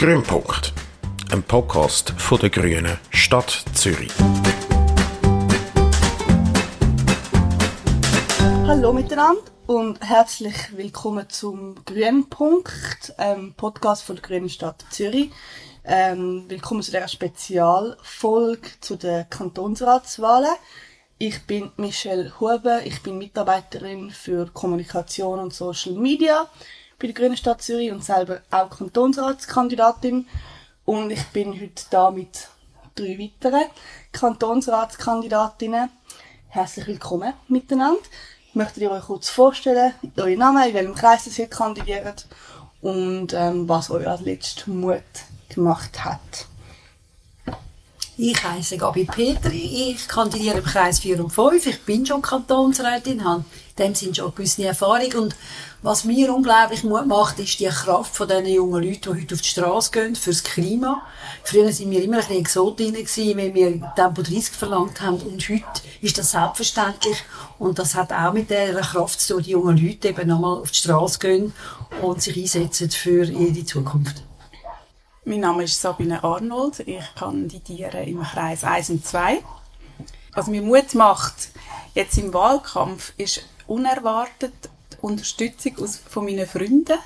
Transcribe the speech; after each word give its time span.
Grünpunkt, 0.00 0.72
ein 1.30 1.42
Podcast 1.42 2.14
von 2.16 2.38
der 2.38 2.48
Grünen 2.48 2.96
Stadt 3.10 3.62
Zürich. 3.74 4.10
Hallo 8.66 8.94
miteinander 8.94 9.42
und 9.66 10.00
herzlich 10.00 10.74
willkommen 10.74 11.28
zum 11.28 11.74
Grünpunkt, 11.84 13.12
ähm, 13.18 13.52
Podcast 13.58 14.04
von 14.04 14.16
der 14.16 14.22
Grünen 14.22 14.48
Stadt 14.48 14.82
Zürich. 14.88 15.32
Ähm, 15.84 16.46
willkommen 16.48 16.80
zu 16.80 16.92
dieser 16.92 17.06
Spezialfolge 17.06 18.70
zu 18.80 18.96
den 18.96 19.28
Kantonsratswahlen. 19.28 20.54
Ich 21.18 21.42
bin 21.42 21.72
Michelle 21.76 22.40
Huber, 22.40 22.86
ich 22.86 23.02
bin 23.02 23.18
Mitarbeiterin 23.18 24.10
für 24.10 24.46
Kommunikation 24.46 25.40
und 25.40 25.52
Social 25.52 25.92
Media 25.92 26.48
bei 27.00 27.06
der 27.06 27.14
Grünen 27.14 27.36
Stadt 27.36 27.62
Zürich 27.62 27.90
und 27.90 28.04
selber 28.04 28.40
auch 28.50 28.68
Kantonsratskandidatin. 28.68 30.26
Und 30.84 31.10
ich 31.10 31.24
bin 31.28 31.58
heute 31.58 31.82
da 31.88 32.10
mit 32.10 32.48
drei 32.94 33.18
weiteren 33.18 33.64
Kantonsratskandidatinnen. 34.12 35.88
Herzlich 36.48 36.86
willkommen 36.86 37.32
miteinander. 37.48 38.02
Möchtet 38.52 38.82
ihr 38.82 38.90
euch 38.90 39.04
kurz 39.04 39.30
vorstellen, 39.30 39.94
euren 40.16 40.38
Namen, 40.38 40.68
in 40.68 40.74
welchem 40.74 40.94
Kreis 40.94 41.38
ihr 41.38 41.46
kandidiert 41.46 42.26
und 42.82 43.32
ähm, 43.32 43.66
was 43.68 43.90
euch 43.90 44.06
als 44.06 44.20
letztes 44.20 44.66
Mut 44.66 45.02
gemacht 45.48 46.04
hat? 46.04 46.46
Ich 48.18 48.44
heiße 48.44 48.76
Gabi 48.76 49.04
Petri, 49.04 49.92
ich 49.92 50.06
kandidiere 50.06 50.58
im 50.58 50.64
Kreis 50.64 50.98
4 50.98 51.24
und 51.24 51.30
5. 51.30 51.64
Ich 51.64 51.82
bin 51.84 52.04
schon 52.04 52.20
Kantonsrätin, 52.20 53.24
habe 53.24 53.44
in 53.76 53.84
dem 53.84 53.94
Sinne 53.94 54.14
schon 54.14 54.34
gewisse 54.34 54.64
Erfahrung. 54.64 55.12
Und 55.14 55.36
was 55.82 56.04
mir 56.04 56.34
unglaublich 56.34 56.84
Mut 56.84 57.06
macht, 57.06 57.38
ist 57.38 57.58
die 57.60 57.66
Kraft 57.66 58.14
von 58.14 58.28
diesen 58.28 58.46
jungen 58.46 58.82
Leuten, 58.82 59.14
die 59.14 59.22
heute 59.22 59.34
auf 59.34 59.40
die 59.40 59.48
Straße 59.48 59.90
gehen, 59.90 60.16
fürs 60.16 60.42
Klima. 60.42 61.02
Früher 61.44 61.72
sind 61.72 61.90
wir 61.90 62.02
immer 62.02 62.18
ein 62.18 62.20
bisschen 62.20 62.40
Exotinnen 62.40 63.04
gewesen, 63.04 63.36
wenn 63.36 63.54
wir 63.54 63.92
Tempo 63.94 64.22
30 64.22 64.50
verlangt 64.50 65.00
haben. 65.00 65.18
Und 65.20 65.48
heute 65.48 65.64
ist 66.00 66.18
das 66.18 66.32
selbstverständlich. 66.32 67.22
Und 67.58 67.78
das 67.78 67.94
hat 67.94 68.12
auch 68.12 68.32
mit 68.32 68.50
dieser 68.50 68.80
Kraft 68.80 69.20
zu 69.20 69.34
tun, 69.34 69.42
die 69.42 69.50
jungen 69.50 69.76
Leute 69.76 70.08
eben 70.08 70.28
nochmal 70.28 70.58
auf 70.60 70.70
die 70.70 70.78
Straße 70.78 71.18
gehen 71.18 71.52
und 72.02 72.22
sich 72.22 72.36
einsetzen 72.36 72.90
für 72.90 73.24
ihre 73.24 73.64
Zukunft. 73.64 74.22
Mein 75.24 75.40
Name 75.40 75.64
ist 75.64 75.80
Sabine 75.80 76.24
Arnold. 76.24 76.80
Ich 76.80 77.04
kandidiere 77.14 78.02
im 78.04 78.22
Kreis 78.22 78.64
1 78.64 78.90
und 78.90 79.06
2. 79.06 79.42
Was 80.34 80.46
mir 80.46 80.62
Mut 80.62 80.94
macht, 80.94 81.50
jetzt 81.94 82.16
im 82.18 82.32
Wahlkampf, 82.32 83.12
ist 83.16 83.42
unerwartet 83.70 84.52
Unterstützung 85.00 85.78
aus, 85.78 85.96
von 85.96 86.24
meinen 86.24 86.46
Freunden, 86.46 86.98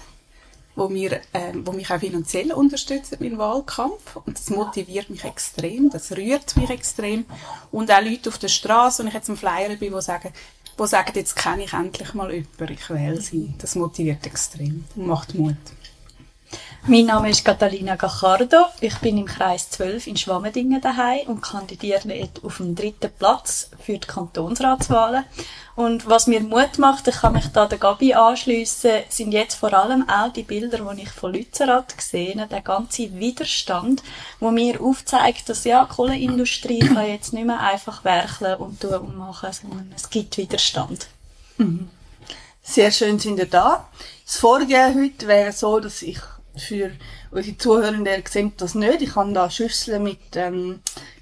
wo, 0.75 0.89
mir, 0.89 1.21
äh, 1.33 1.53
wo 1.55 1.73
mich 1.73 1.91
auch 1.91 2.01
finanziell 2.01 2.53
unterstützen 2.53 3.23
im 3.23 3.39
Wahlkampf. 3.39 4.17
Und 4.25 4.39
das 4.39 4.51
motiviert 4.51 5.11
mich 5.11 5.25
extrem, 5.25 5.91
das 5.91 6.11
rührt 6.13 6.57
mich 6.57 6.71
extrem. 6.71 7.27
Und 7.71 7.93
auch 7.93 8.03
Leute 8.03 8.31
auf 8.31 8.39
der 8.39 8.49
Straße, 8.49 9.03
wenn 9.03 9.09
ich 9.09 9.15
jetzt 9.15 9.31
am 9.31 9.37
Flyer 9.37 9.77
bin, 9.77 9.93
die 9.93 10.03
sagen, 10.03 10.33
die 10.77 10.87
sagen, 10.87 11.13
jetzt 11.15 11.37
kenne 11.37 11.65
ich 11.65 11.73
endlich 11.73 12.15
mal 12.15 12.33
jemanden, 12.33 12.73
ich 12.73 12.91
wähle 12.91 13.21
sie. 13.21 13.55
Das 13.59 13.77
motiviert 13.77 14.27
extrem 14.27 14.85
und 14.97 15.07
macht 15.07 15.35
Mut. 15.35 15.57
Mein 16.87 17.07
Name 17.07 17.31
ist 17.31 17.47
Catalina 17.47 17.97
Gachardo. 17.97 18.67
Ich 18.83 18.99
bin 18.99 19.17
im 19.17 19.25
Kreis 19.25 19.71
12 19.71 20.07
in 20.07 20.17
Schwammendingen 20.19 20.83
daheim 20.83 21.29
und 21.29 21.41
kandidiere 21.41 22.29
auf 22.43 22.59
dem 22.59 22.75
dritten 22.75 23.11
Platz 23.19 23.71
für 23.81 23.97
die 23.97 24.07
Kantonsratswahlen. 24.07 25.25
Und 25.77 26.07
was 26.07 26.27
mir 26.27 26.41
Mut 26.41 26.79
macht, 26.79 27.09
ich 27.09 27.15
kann 27.15 27.33
mich 27.33 27.47
da 27.49 27.65
der 27.65 27.79
Gabi 27.79 28.13
anschliessen, 28.13 29.01
sind 29.09 29.33
jetzt 29.33 29.55
vor 29.55 29.73
allem 29.73 30.07
auch 30.11 30.31
die 30.31 30.43
Bilder, 30.43 30.77
die 30.77 31.03
ich 31.05 31.11
von 31.11 31.33
Lützerath 31.33 31.97
gesehen 31.97 32.39
habe, 32.39 32.51
der 32.51 32.61
ganze 32.61 33.19
Widerstand, 33.19 34.03
wo 34.39 34.51
mir 34.51 34.79
aufzeigt, 34.83 35.49
dass 35.49 35.65
ja, 35.65 35.87
die 35.87 35.95
Kohleindustrie 35.95 36.81
kann 36.81 37.09
jetzt 37.09 37.33
nicht 37.33 37.47
mehr 37.47 37.61
einfach 37.61 38.05
werkeln 38.05 38.57
und 38.57 38.83
tun 38.83 38.97
und 38.97 39.17
machen, 39.17 39.51
sondern 39.55 39.91
es 39.97 40.11
gibt 40.11 40.37
Widerstand. 40.37 41.07
Mhm. 41.57 41.89
Sehr 42.63 42.91
schön 42.91 43.19
sind 43.19 43.39
ihr 43.39 43.47
da. 43.47 43.89
Das 44.27 44.37
Vorgehen 44.37 45.03
heute 45.03 45.27
wäre 45.27 45.53
so, 45.53 45.81
dass 45.81 46.03
ich 46.03 46.19
für 46.57 46.93
unsere 47.31 47.59
Zuhörenden 47.59 48.23
sehen 48.29 48.53
das 48.57 48.75
nicht. 48.75 49.03
Ich 49.03 49.17
habe 49.17 49.33
da 49.33 49.51
Schüsseln 49.51 50.03
mit 50.03 50.37
ähm, 50.37 50.81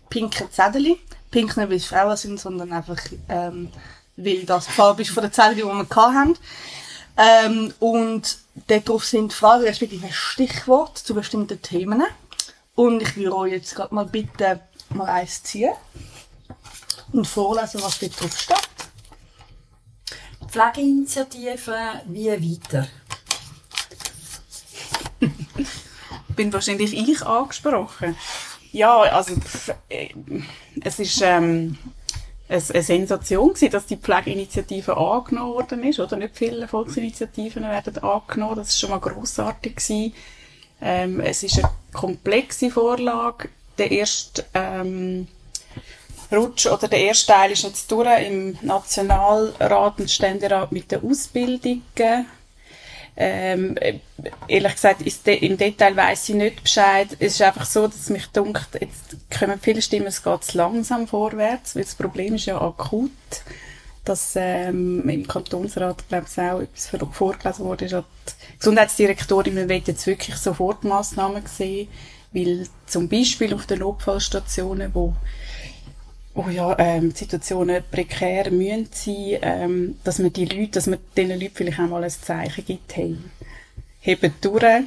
pinken 0.08 0.50
Zetteln. 0.50 0.96
Pink 1.30 1.56
nicht, 1.56 1.68
weil 1.68 1.76
es 1.76 1.86
Frauen 1.86 2.16
sind, 2.16 2.38
sondern 2.38 2.72
einfach, 2.72 2.98
ähm, 3.28 3.70
weil 4.16 4.44
das 4.44 4.66
die 4.66 4.72
Farbe 4.72 5.02
ist 5.02 5.10
von 5.10 5.22
den 5.22 5.32
Zetteln, 5.32 5.56
die 5.56 5.64
wir 5.64 5.88
hatten. 5.88 6.36
Ähm, 7.16 7.72
und 7.80 8.38
dort 8.68 8.88
drauf 8.88 9.04
sind 9.04 9.32
Fragen, 9.32 9.64
respektive 9.64 10.12
Stichwort 10.12 10.98
zu 10.98 11.14
bestimmten 11.14 11.60
Themen. 11.60 12.02
Und 12.74 13.02
ich 13.02 13.16
würde 13.16 13.36
euch 13.36 13.52
jetzt 13.52 13.74
gerade 13.74 13.94
mal 13.94 14.06
bitten, 14.06 14.60
mal 14.90 15.08
eins 15.08 15.42
ziehen 15.42 15.72
und 17.12 17.26
vorlesen, 17.26 17.82
was 17.82 17.98
dort 17.98 18.20
drauf 18.20 18.38
steht. 18.38 18.56
Pflegeinitiative, 20.48 22.02
wie 22.06 22.28
weiter? 22.28 22.88
Bin 26.34 26.52
wahrscheinlich 26.52 26.94
ich 26.94 27.22
angesprochen. 27.22 28.16
Ja, 28.72 29.00
also 29.00 29.34
äh, 29.88 30.08
es 30.82 30.98
ist 30.98 31.20
ähm, 31.22 31.76
eine, 32.48 32.62
eine 32.72 32.82
Sensation 32.82 33.48
gewesen, 33.50 33.70
dass 33.70 33.86
die 33.86 33.96
Pflegeinitiative 33.96 34.96
angenommen 34.96 35.54
worden 35.54 35.84
ist. 35.84 36.00
Oder 36.00 36.16
nicht 36.16 36.36
viele 36.36 36.68
Volksinitiativen 36.68 37.62
werden 37.64 37.98
angenommen. 37.98 38.56
Das 38.56 38.68
ist 38.68 38.80
schon 38.80 38.90
mal 38.90 39.00
grossartig 39.00 39.76
gewesen. 39.76 40.14
Ähm, 40.80 41.20
es 41.20 41.42
ist 41.42 41.58
eine 41.58 41.70
komplexe 41.92 42.70
Vorlage. 42.70 43.50
Der 43.78 43.90
erste 43.90 44.44
ähm, 44.54 45.28
Rutsch 46.30 46.66
oder 46.66 46.88
der 46.88 47.00
erste 47.00 47.32
Teil 47.32 47.52
ist 47.52 47.62
jetzt 47.62 47.90
durch 47.90 48.26
im 48.26 48.56
Nationalrat 48.62 50.00
und 50.00 50.10
Ständerat 50.10 50.72
mit 50.72 50.90
den 50.90 51.08
Ausbildungen 51.08 52.26
ähm, 53.16 53.76
ehrlich 54.48 54.72
gesagt, 54.72 55.02
im 55.26 55.56
Detail 55.56 55.96
weiß 55.96 56.30
ich 56.30 56.34
nicht 56.34 56.62
Bescheid. 56.62 57.08
Es 57.18 57.34
ist 57.34 57.42
einfach 57.42 57.66
so, 57.66 57.86
dass 57.86 58.08
mich 58.08 58.26
dunkt, 58.28 58.68
jetzt 58.80 59.16
kommen 59.36 59.58
viele 59.60 59.82
Stimmen, 59.82 60.06
es 60.06 60.22
geht 60.22 60.54
langsam 60.54 61.06
vorwärts, 61.06 61.76
weil 61.76 61.84
das 61.84 61.94
Problem 61.94 62.34
ist 62.34 62.46
ja 62.46 62.60
akut, 62.60 63.10
dass 64.04 64.32
ähm, 64.36 65.08
im 65.08 65.26
Kantonsrat, 65.26 66.08
glaube 66.08 66.26
ich, 66.30 66.38
auch 66.40 66.60
etwas 66.60 66.90
vorgelesen 67.12 67.64
wurde, 67.64 67.84
ist, 67.84 67.92
die 67.94 68.58
Gesundheitsdirektorin, 68.58 69.54
man 69.54 69.68
will 69.68 69.82
jetzt 69.84 70.06
wirklich 70.06 70.36
Sofortmaßnahmen 70.36 71.44
sehen, 71.46 71.88
weil 72.32 72.66
zum 72.86 73.08
Beispiel 73.08 73.52
auf 73.54 73.66
den 73.66 73.80
Notfallstationen, 73.80 74.94
wo 74.94 75.14
oh 76.34 76.48
ja, 76.48 76.76
ähm, 76.78 77.10
Situationen 77.10 77.82
prekär 77.90 78.50
müssen 78.50 78.88
sein, 78.92 79.38
ähm, 79.42 79.98
dass 80.04 80.18
man 80.18 80.32
die 80.32 80.46
Leute, 80.46 80.72
dass 80.72 80.86
man 80.86 80.98
diesen 81.16 81.38
Leuten 81.38 81.54
vielleicht 81.54 81.80
auch 81.80 81.88
mal 81.88 82.04
ein 82.04 82.10
Zeichen 82.10 82.64
gibt, 82.64 82.96
hey, 82.96 83.16
heben 84.00 84.34
durch. 84.40 84.84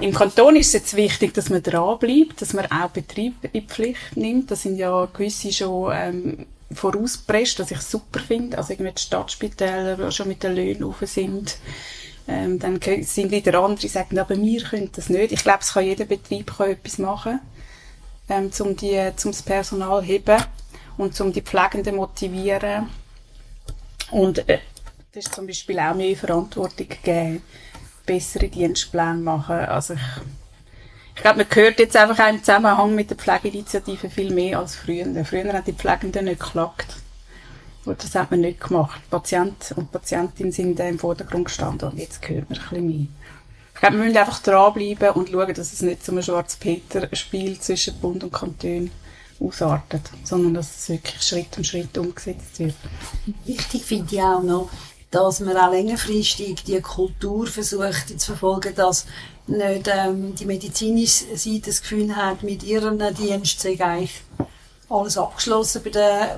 Im 0.00 0.12
Kanton 0.12 0.56
ist 0.56 0.68
es 0.68 0.72
jetzt 0.72 0.96
wichtig, 0.96 1.34
dass 1.34 1.50
man 1.50 1.62
dranbleibt, 1.62 2.40
dass 2.40 2.52
man 2.52 2.66
auch 2.66 2.90
Betrieb 2.90 3.34
in 3.42 3.52
die 3.52 3.60
Pflicht 3.62 4.16
nimmt. 4.16 4.50
Das 4.50 4.62
sind 4.62 4.76
ja 4.76 5.06
gewisse 5.12 5.52
schon 5.52 5.92
ähm, 5.94 6.46
vorausgepresst, 6.72 7.58
was 7.58 7.70
ich 7.70 7.80
super 7.80 8.20
finde. 8.20 8.58
Also 8.58 8.72
irgendwie 8.72 8.92
die 8.92 9.02
Stadtspitäler, 9.02 10.10
schon 10.10 10.28
mit 10.28 10.42
den 10.42 10.54
Löhnen 10.54 10.84
rauf 10.84 11.02
sind. 11.02 11.56
Ähm, 12.28 12.58
dann 12.58 12.80
sind 12.80 13.30
wieder 13.32 13.58
andere, 13.60 13.80
die 13.80 13.88
sagen, 13.88 14.18
aber 14.18 14.36
wir 14.40 14.62
können 14.62 14.90
das 14.94 15.08
nicht. 15.08 15.32
Ich 15.32 15.42
glaube, 15.42 15.58
es 15.60 15.72
kann 15.72 15.84
jeder 15.84 16.04
Betrieb 16.04 16.56
kann 16.56 16.70
etwas 16.70 16.98
machen 16.98 17.40
ähm, 18.28 18.50
um 18.60 18.76
die, 18.76 19.12
zum 19.16 19.32
das 19.32 19.42
Personal 19.42 20.02
heben 20.02 20.42
und 20.96 21.20
um 21.20 21.32
die 21.32 21.42
Pflegenden 21.42 21.96
motivieren. 21.96 22.88
Und 24.10 24.48
äh, 24.48 24.58
das 25.12 25.26
ist 25.26 25.34
zum 25.34 25.46
Beispiel 25.46 25.78
auch 25.78 25.94
mehr 25.94 26.16
Verantwortung 26.16 26.88
geben, 27.02 27.42
bessere 28.06 28.48
Dienstpläne 28.48 29.14
machen. 29.14 29.56
Also 29.56 29.94
ich, 29.94 30.00
ich 31.14 31.22
glaube, 31.22 31.44
man 31.44 31.54
hört 31.54 31.78
jetzt 31.78 31.96
einfach 31.96 32.24
auch 32.24 32.30
im 32.30 32.38
Zusammenhang 32.38 32.94
mit 32.94 33.10
der 33.10 33.16
Pflegeinitiative 33.16 34.08
viel 34.08 34.32
mehr 34.32 34.58
als 34.58 34.76
früher. 34.76 35.24
Früher 35.24 35.52
haben 35.52 35.64
die 35.64 35.72
Pflegenden 35.72 36.26
nicht 36.26 36.40
geklagt. 36.40 36.96
Und 37.84 38.02
das 38.02 38.14
hat 38.14 38.30
man 38.30 38.40
nicht 38.40 38.60
gemacht. 38.60 39.00
Patient 39.10 39.74
und 39.76 39.90
Patientin 39.90 40.52
sind 40.52 40.78
im 40.78 40.98
Vordergrund 40.98 41.46
gestanden 41.46 41.90
und 41.90 41.98
jetzt 41.98 42.26
hört 42.28 42.48
man 42.48 42.58
ein 42.58 42.64
bisschen 42.68 42.86
mehr 42.86 43.06
glaube, 43.82 43.96
wir 43.96 44.04
müssen 44.04 44.16
einfach 44.16 44.40
dranbleiben 44.42 45.10
und 45.10 45.30
schauen, 45.30 45.54
dass 45.54 45.72
es 45.72 45.82
nicht 45.82 46.04
zu 46.04 46.12
einem 46.12 46.22
Schwarz-Peter-Spiel 46.22 47.58
zwischen 47.58 47.98
Bund 47.98 48.22
und 48.22 48.32
Kanton 48.32 48.90
ausartet, 49.40 50.02
sondern 50.22 50.54
dass 50.54 50.76
es 50.76 50.88
wirklich 50.88 51.20
Schritt 51.20 51.58
um 51.58 51.64
Schritt 51.64 51.98
umgesetzt 51.98 52.60
wird. 52.60 52.74
Wichtig 53.44 53.84
finde 53.84 54.14
ich 54.14 54.22
auch 54.22 54.42
noch, 54.42 54.70
dass 55.10 55.40
man 55.40 55.56
auch 55.56 55.72
längerfristig 55.72 56.62
die 56.62 56.80
Kultur 56.80 57.46
versucht 57.48 58.20
zu 58.20 58.26
verfolgen, 58.26 58.72
dass 58.76 59.04
nicht 59.48 59.90
ähm, 59.92 60.36
die 60.36 60.46
medizinische 60.46 61.36
Seite 61.36 61.62
das 61.66 61.82
Gefühl 61.82 62.14
hat, 62.14 62.44
mit 62.44 62.62
ihrem 62.62 63.00
Dienst 63.14 63.60
sei 63.60 63.76
eigentlich 63.80 64.22
alles 64.88 65.18
abgeschlossen 65.18 65.82
bei 65.82 65.90
den 65.90 66.28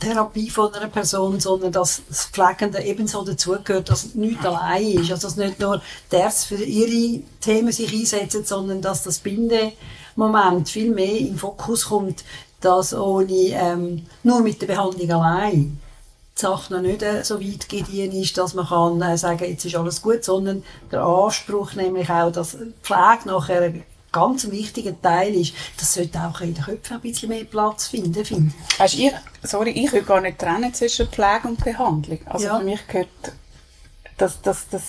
Therapie 0.00 0.50
von 0.50 0.72
einer 0.74 0.88
Person, 0.88 1.40
sondern 1.40 1.72
dass 1.72 2.02
das 2.08 2.26
Pflegende 2.26 2.82
ebenso 2.82 3.24
dazugehört, 3.24 3.90
dass 3.90 4.04
es 4.04 4.14
nicht 4.14 4.44
allein 4.44 4.98
ist. 4.98 5.10
Also, 5.10 5.28
dass 5.28 5.36
nicht 5.36 5.60
nur 5.60 5.80
Ärzte 6.10 6.56
für 6.56 6.64
ihre 6.64 7.22
Themen 7.40 7.72
sich 7.72 7.92
einsetzen, 7.92 8.44
sondern 8.44 8.82
dass 8.82 9.02
das 9.02 9.18
Bindemoment 9.18 10.68
viel 10.68 10.92
mehr 10.92 11.16
in 11.16 11.26
den 11.28 11.38
Fokus 11.38 11.86
kommt, 11.86 12.24
dass 12.60 12.94
ohne, 12.94 13.32
ähm, 13.32 14.06
nur 14.22 14.40
mit 14.40 14.60
der 14.62 14.66
Behandlung 14.66 15.10
allein 15.10 15.78
die 16.36 16.40
Sache 16.40 16.72
noch 16.72 16.80
nicht 16.80 17.02
äh, 17.02 17.22
so 17.22 17.40
weit 17.40 17.68
gediehen 17.68 18.12
ist, 18.12 18.36
dass 18.36 18.54
man 18.54 18.66
kann 18.66 19.00
äh, 19.02 19.16
sagen, 19.16 19.44
jetzt 19.44 19.64
ist 19.64 19.76
alles 19.76 20.02
gut, 20.02 20.24
sondern 20.24 20.64
der 20.90 21.02
Anspruch 21.02 21.74
nämlich 21.74 22.10
auch, 22.10 22.32
dass 22.32 22.56
Pflege 22.82 23.26
nachher 23.26 23.72
ganz 24.14 24.50
wichtiger 24.50 25.00
Teil 25.02 25.34
ist, 25.34 25.52
das 25.76 25.92
sollte 25.94 26.18
auch 26.20 26.40
in 26.40 26.54
den 26.54 26.64
Köpfen 26.64 26.94
ein 26.96 27.00
bisschen 27.02 27.28
mehr 27.28 27.44
Platz 27.44 27.88
finden, 27.88 28.24
finde 28.24 28.52
ich. 28.70 28.78
Weißt, 28.80 28.94
ich, 28.94 29.12
sorry, 29.42 29.70
ich 29.70 29.92
will 29.92 30.02
gar 30.02 30.20
nicht 30.20 30.38
trennen 30.38 30.72
zwischen 30.72 31.08
Pflege 31.08 31.48
und 31.48 31.62
Behandlung. 31.62 32.18
Also 32.26 32.46
Ja. 32.46 32.58
für 32.58 32.64
mich 32.64 32.86
gehört 32.86 33.08
das, 34.16 34.40
das, 34.40 34.68
das, 34.70 34.82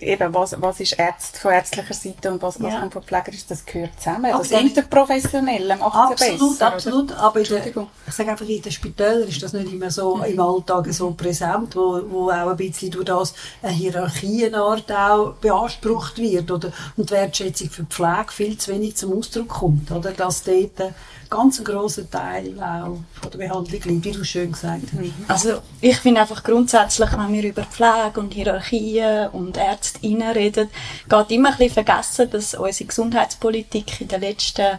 eben, 0.00 0.32
was, 0.34 0.60
was 0.60 0.80
ist 0.80 0.92
Ärzt 0.98 1.38
von 1.38 1.52
ärztlicher 1.52 1.94
Seite 1.94 2.30
und 2.32 2.42
was, 2.42 2.60
was 2.62 2.72
Ja. 2.72 2.80
kommt 2.80 2.92
von 2.94 3.02
Pfleger 3.02 3.32
ist, 3.32 3.50
das 3.50 3.64
gehört 3.64 3.90
zusammen. 3.98 4.26
Aber 4.32 4.38
Das 4.38 4.48
dann- 4.50 4.66
Interprofessionelle 4.66 5.76
macht 5.76 6.20
es 6.20 6.26
ja 6.26 6.32
Absolut, 6.32 6.50
besser. 6.58 6.66
absolut. 6.72 7.12
Aber 7.12 7.38
in 7.40 7.44
der, 7.44 7.56
Entschuldigung. 7.58 7.88
ich 8.06 8.14
sage 8.14 8.30
einfach, 8.30 8.46
in 8.48 8.62
den 8.62 8.72
Spitälern 8.72 9.28
ist 9.28 9.42
das 9.42 9.52
nicht 9.52 9.72
immer 9.72 9.90
so 9.90 10.18
im 10.22 10.40
Alltag 10.40 10.86
so 10.92 11.10
präsent, 11.12 11.76
wo, 11.76 12.00
wo 12.08 12.30
auch 12.30 12.50
ein 12.50 12.56
bisschen 12.56 12.90
durch 12.90 13.04
das 13.04 13.34
eine 13.62 13.72
Hierarchieart 13.72 14.90
auch 14.92 15.34
beansprucht 15.34 16.18
wird, 16.18 16.50
oder? 16.50 16.72
Und 16.96 17.10
die 17.10 17.14
Wertschätzung 17.14 17.70
für 17.70 17.82
die 17.82 17.92
Pflege 17.94 18.26
viel 18.32 18.58
zu 18.58 18.72
wenig 18.72 18.96
zum 18.96 19.16
Ausdruck 19.18 19.48
kommt, 19.48 19.90
oder? 19.90 20.12
Dass 20.12 20.42
dort 20.42 20.80
ein 20.80 20.94
ganz 21.30 21.62
grosser 21.64 22.08
Teil 22.10 22.54
auch 22.60 22.98
von 23.20 23.30
der 23.32 23.38
Behandlung 23.38 23.80
liegt, 23.84 24.04
wie 24.04 24.12
du 24.12 24.22
schön 24.24 24.52
gesagt 24.52 24.82
hast. 24.92 25.12
Also 25.28 25.62
ich 25.80 25.96
finde 25.96 26.20
einfach 26.20 26.42
grundsätzlich, 26.42 27.10
wenn 27.12 27.32
wir 27.32 27.44
über 27.44 27.62
Pflege 27.64 28.20
und 28.20 28.34
Hierarchien 28.34 29.28
und 29.30 29.56
Ärztinnen 29.82 30.30
reden, 30.30 30.70
geht 31.08 31.30
immer 31.30 31.58
ein 31.58 31.70
vergessen, 31.70 32.30
dass 32.30 32.54
unsere 32.54 32.86
Gesundheitspolitik 32.86 34.00
in 34.00 34.08
den 34.08 34.20
letzten, 34.20 34.78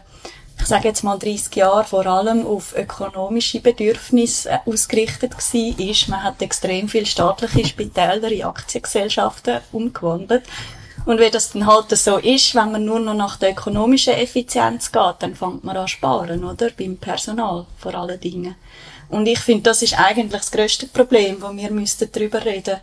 ich 0.57 0.65
sage 0.65 0.87
jetzt 0.87 1.03
mal 1.03 1.19
30 1.19 1.53
Jahren, 1.57 1.85
vor 1.85 2.05
allem 2.05 2.47
auf 2.47 2.73
ökonomische 2.77 3.59
Bedürfnisse 3.59 4.49
äh, 4.49 4.59
ausgerichtet 4.65 5.33
war. 5.33 6.09
Man 6.09 6.23
hat 6.23 6.41
extrem 6.41 6.87
viele 6.87 7.05
staatliche 7.05 7.67
Spitäler 7.67 8.31
in 8.31 8.43
Aktiengesellschaften 8.43 9.59
umgewandelt. 9.73 10.43
Und 11.05 11.19
wenn 11.19 11.33
das 11.33 11.51
dann 11.51 11.67
halt 11.67 11.89
so 11.89 12.17
ist, 12.17 12.55
wenn 12.55 12.71
man 12.71 12.85
nur 12.85 12.99
noch 13.01 13.13
nach 13.13 13.35
der 13.35 13.51
ökonomischen 13.51 14.13
Effizienz 14.13 14.89
geht, 14.89 15.15
dann 15.19 15.35
fängt 15.35 15.65
man 15.65 15.75
an 15.75 15.89
sparen, 15.89 16.45
oder? 16.45 16.69
Beim 16.69 16.95
Personal, 16.95 17.65
vor 17.77 17.93
allen 17.93 18.21
Dingen. 18.21 18.55
Und 19.09 19.27
ich 19.27 19.39
finde, 19.39 19.63
das 19.63 19.81
ist 19.81 19.99
eigentlich 19.99 20.31
das 20.31 20.51
grösste 20.51 20.87
Problem, 20.87 21.41
wo 21.41 21.53
wir 21.53 21.69
darüber 22.09 22.45
reden. 22.45 22.77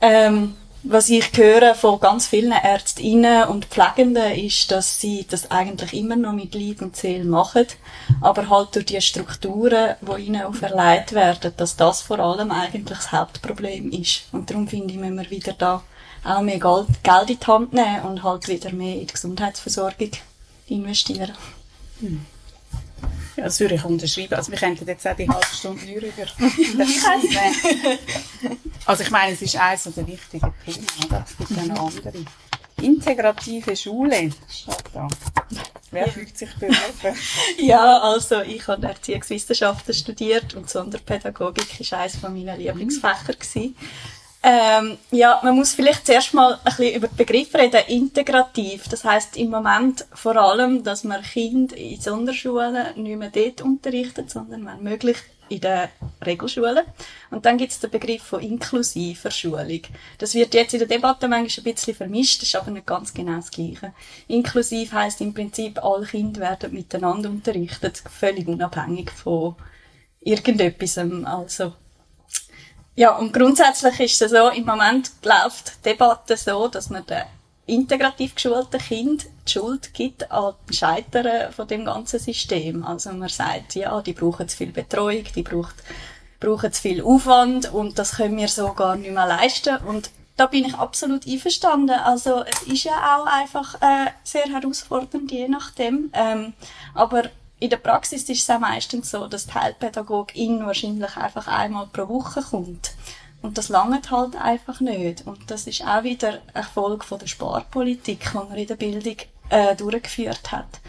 Ähm, 0.00 0.56
was 0.82 1.10
ich 1.10 1.36
höre 1.36 1.74
von 1.74 2.00
ganz 2.00 2.26
vielen 2.26 2.52
Ärztinnen 2.52 3.48
und 3.48 3.66
Pflegenden 3.66 4.32
ist, 4.32 4.70
dass 4.70 5.00
sie 5.00 5.26
das 5.28 5.50
eigentlich 5.50 5.92
immer 5.92 6.16
noch 6.16 6.32
mit 6.32 6.54
Leib 6.54 6.80
und 6.80 6.96
Seele 6.96 7.24
machen, 7.24 7.66
aber 8.20 8.48
halt 8.48 8.74
durch 8.74 8.86
die 8.86 9.00
Strukturen, 9.00 9.96
die 10.00 10.22
ihnen 10.22 10.42
auferlegt 10.42 11.12
werden, 11.12 11.52
dass 11.56 11.76
das 11.76 12.00
vor 12.00 12.18
allem 12.18 12.50
eigentlich 12.50 12.86
das 12.98 13.12
Hauptproblem 13.12 13.90
ist. 13.90 14.22
Und 14.32 14.48
darum 14.50 14.68
finde 14.68 14.94
ich, 14.94 15.00
müssen 15.00 15.18
wir 15.18 15.30
wieder 15.30 15.52
da 15.52 15.82
auch 16.24 16.42
mehr 16.42 16.58
Geld, 16.58 17.30
in 17.30 17.38
die 17.38 17.46
Hand 17.46 17.72
nehmen 17.72 18.02
und 18.02 18.22
halt 18.22 18.48
wieder 18.48 18.72
mehr 18.72 18.94
in 18.94 19.06
die 19.06 19.12
Gesundheitsversorgung 19.12 20.10
investieren. 20.68 21.32
Ja, 23.40 23.46
das 23.46 23.58
würde 23.58 23.76
ich 23.76 23.84
unterschreiben. 23.86 24.34
Also 24.34 24.52
wir 24.52 24.58
könnten 24.58 24.86
jetzt 24.86 25.06
auch 25.08 25.16
die 25.16 25.26
halbe 25.26 25.46
Stunde 25.46 25.82
reden. 25.86 26.12
Also 28.84 29.02
ich 29.02 29.10
meine, 29.10 29.32
es 29.32 29.40
ist 29.40 29.56
eines 29.56 29.84
der 29.84 30.06
wichtigen 30.06 30.52
Themen, 30.62 30.86
oder? 31.06 31.24
Es 31.26 31.38
gibt 31.38 31.66
noch 31.68 31.86
andere. 31.86 32.12
Integrative 32.82 33.74
Schule 33.76 34.30
steht 34.46 34.84
da. 34.92 35.08
Wer 35.90 36.08
fühlt 36.08 36.36
sich 36.36 36.54
berufen? 36.56 37.16
Ja, 37.58 37.98
also 38.00 38.42
ich 38.42 38.68
habe 38.68 38.86
Erziehungswissenschaften 38.86 39.94
studiert 39.94 40.54
und 40.54 40.68
Sonderpädagogik 40.68 41.80
ist 41.80 41.94
eines 41.94 42.16
von 42.16 42.34
meinen 42.34 42.60
Lieblingsfächer 42.60 43.32
gewesen. 43.32 43.74
Ähm, 44.42 44.96
ja, 45.10 45.38
man 45.42 45.54
muss 45.54 45.74
vielleicht 45.74 46.06
zuerst 46.06 46.32
mal 46.32 46.54
ein 46.54 46.60
bisschen 46.64 46.94
über 46.94 47.08
den 47.08 47.16
Begriff 47.16 47.54
reden, 47.54 47.82
integrativ. 47.88 48.88
Das 48.88 49.04
heißt 49.04 49.36
im 49.36 49.50
Moment 49.50 50.06
vor 50.14 50.36
allem, 50.36 50.82
dass 50.82 51.04
man 51.04 51.22
Kinder 51.22 51.76
in 51.76 52.00
Sonderschulen 52.00 52.94
nicht 52.96 53.18
mehr 53.18 53.30
dort 53.30 53.60
unterrichtet, 53.60 54.30
sondern 54.30 54.64
wenn 54.64 54.82
möglich 54.82 55.18
in 55.50 55.60
den 55.60 55.88
Regelschulen. 56.24 56.84
Und 57.30 57.44
dann 57.44 57.58
gibt 57.58 57.72
es 57.72 57.80
den 57.80 57.90
Begriff 57.90 58.22
von 58.22 58.40
inklusiver 58.40 59.30
Schulung. 59.30 59.82
Das 60.16 60.34
wird 60.34 60.54
jetzt 60.54 60.72
in 60.72 60.78
der 60.78 60.88
Debatte 60.88 61.28
manchmal 61.28 61.66
ein 61.66 61.74
bisschen 61.74 61.94
vermischt, 61.94 62.42
ist 62.42 62.56
aber 62.56 62.70
nicht 62.70 62.86
ganz 62.86 63.12
genau 63.12 63.36
das 63.36 63.50
Gleiche. 63.50 63.92
Inklusiv 64.28 64.92
heißt 64.92 65.20
im 65.20 65.34
Prinzip, 65.34 65.84
alle 65.84 66.06
Kinder 66.06 66.40
werden 66.40 66.72
miteinander 66.72 67.28
unterrichtet, 67.28 68.02
völlig 68.08 68.48
unabhängig 68.48 69.10
von 69.10 69.56
irgendetwas. 70.20 70.98
Also, 70.98 71.74
ja, 73.00 73.16
und 73.16 73.32
grundsätzlich 73.32 73.98
ist 73.98 74.20
es 74.20 74.30
so, 74.30 74.50
im 74.50 74.66
Moment 74.66 75.10
läuft 75.24 75.72
die 75.78 75.88
Debatte 75.88 76.36
so, 76.36 76.68
dass 76.68 76.90
man 76.90 77.06
den 77.06 77.22
integrativ 77.64 78.34
geschulten 78.34 78.78
Kind 78.78 79.24
die 79.48 79.52
Schuld 79.52 79.94
gibt 79.94 80.30
an 80.30 80.52
den 80.68 80.74
Scheitern 80.74 81.50
von 81.50 81.66
dem 81.66 81.86
ganzen 81.86 82.18
System. 82.18 82.84
Also 82.84 83.10
man 83.12 83.30
sagt, 83.30 83.74
ja, 83.74 84.02
die 84.02 84.12
brauchen 84.12 84.46
zu 84.50 84.58
viel 84.58 84.70
Betreuung, 84.70 85.24
die 85.34 85.42
braucht, 85.42 85.76
brauchen 86.40 86.74
zu 86.74 86.82
viel 86.82 87.02
Aufwand 87.02 87.72
und 87.72 87.98
das 87.98 88.16
können 88.16 88.36
wir 88.36 88.48
so 88.48 88.74
gar 88.74 88.96
nicht 88.96 89.14
mehr 89.14 89.26
leisten. 89.26 89.78
Und 89.86 90.10
da 90.36 90.44
bin 90.44 90.66
ich 90.66 90.74
absolut 90.74 91.26
einverstanden. 91.26 91.98
Also 92.04 92.44
es 92.44 92.70
ist 92.70 92.84
ja 92.84 93.16
auch 93.16 93.24
einfach 93.24 93.76
äh, 93.76 94.10
sehr 94.24 94.44
herausfordernd, 94.44 95.32
je 95.32 95.48
nachdem. 95.48 96.10
Ähm, 96.12 96.52
aber 96.92 97.30
in 97.60 97.70
der 97.70 97.76
Praxis 97.76 98.28
ist 98.28 98.42
es 98.42 98.50
auch 98.50 98.58
meistens 98.58 99.10
so, 99.10 99.26
dass 99.26 99.46
die 99.46 99.54
Heilpädagogin 99.54 100.64
wahrscheinlich 100.66 101.16
einfach 101.16 101.46
einmal 101.46 101.86
pro 101.86 102.08
Woche 102.08 102.42
kommt. 102.42 102.92
Und 103.42 103.58
das 103.58 103.68
langt 103.68 104.10
halt 104.10 104.34
einfach 104.36 104.80
nicht. 104.80 105.26
Und 105.26 105.50
das 105.50 105.66
ist 105.66 105.82
auch 105.86 106.02
wieder 106.02 106.40
eine 106.54 106.64
Folge 106.64 107.04
von 107.04 107.18
der 107.18 107.26
Sparpolitik, 107.26 108.30
die 108.32 108.36
man 108.36 108.54
in 108.54 108.66
der 108.66 108.76
Bildung 108.76 109.16
äh, 109.50 109.76
durchgeführt 109.76 110.52
hat. 110.52 110.80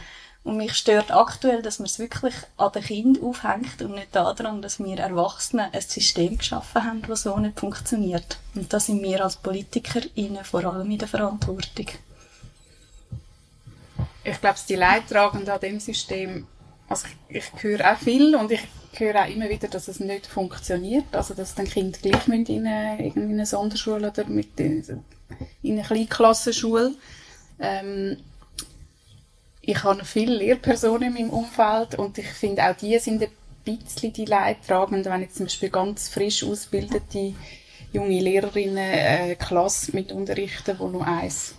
Und 0.44 0.58
mich 0.58 0.74
stört 0.74 1.12
aktuell, 1.12 1.62
dass 1.62 1.78
man 1.78 1.86
es 1.86 2.00
wirklich 2.00 2.34
an 2.58 2.72
den 2.72 2.84
Kind 2.84 3.22
aufhängt 3.22 3.82
und 3.82 3.94
nicht 3.94 4.16
daran, 4.16 4.62
dass 4.62 4.80
wir 4.80 4.98
Erwachsene 4.98 5.72
ein 5.72 5.82
System 5.82 6.38
geschaffen 6.38 6.84
haben, 6.84 7.04
das 7.04 7.24
so 7.24 7.38
nicht 7.38 7.60
funktioniert. 7.60 8.38
Und 8.56 8.74
da 8.74 8.80
sind 8.80 9.04
wir 9.04 9.24
als 9.24 9.36
PolitikerInnen 9.36 10.44
vor 10.44 10.66
allem 10.66 10.90
in 10.90 10.98
der 10.98 11.08
Verantwortung. 11.08 11.88
Ich 14.24 14.42
glaube, 14.42 14.60
die 14.68 14.76
Leidtragenden 14.76 15.50
an 15.50 15.60
dem 15.60 15.80
System, 15.80 16.48
also 16.92 17.08
ich, 17.30 17.38
ich 17.56 17.64
höre 17.64 17.92
auch 17.92 17.98
viel 17.98 18.36
und 18.36 18.52
ich 18.52 18.62
höre 18.94 19.24
auch 19.24 19.30
immer 19.30 19.50
wieder, 19.50 19.68
dass 19.68 19.88
es 19.88 20.00
nicht 20.00 20.28
funktioniert. 20.28 21.06
Also, 21.14 21.34
dass 21.34 21.56
dann 21.56 21.68
Kinder 21.68 21.98
gleich 22.00 22.28
in 22.28 22.68
eine, 22.68 23.06
in 23.06 23.24
eine 23.24 23.46
Sonderschule 23.46 24.10
oder 24.10 24.26
mit 24.26 24.60
in 24.60 25.04
in 25.62 25.74
eine 25.74 25.84
Kleinklassenschule. 25.84 26.94
Ähm, 27.60 28.18
ich 29.62 29.84
habe 29.84 30.04
viele 30.04 30.36
Lehrpersonen 30.36 31.16
in 31.16 31.28
meinem 31.28 31.30
Umfeld 31.30 31.96
und 31.96 32.18
ich 32.18 32.28
finde 32.28 32.64
auch 32.64 32.76
die 32.76 32.98
sind 33.00 33.22
ein 33.22 33.30
bisschen 33.64 34.12
die 34.12 34.26
Leidtragenden, 34.26 35.12
wenn 35.12 35.22
jetzt 35.22 35.36
zum 35.38 35.46
Beispiel 35.46 35.70
ganz 35.70 36.10
frisch 36.10 36.44
ausgebildete 36.44 37.34
junge 37.94 38.20
Lehrerinnen 38.20 38.78
eine 38.78 39.36
Klasse 39.36 39.96
mit 39.96 40.12
unterrichten, 40.12 40.78
wo 40.80 40.88
nur 40.88 41.06
eins 41.06 41.56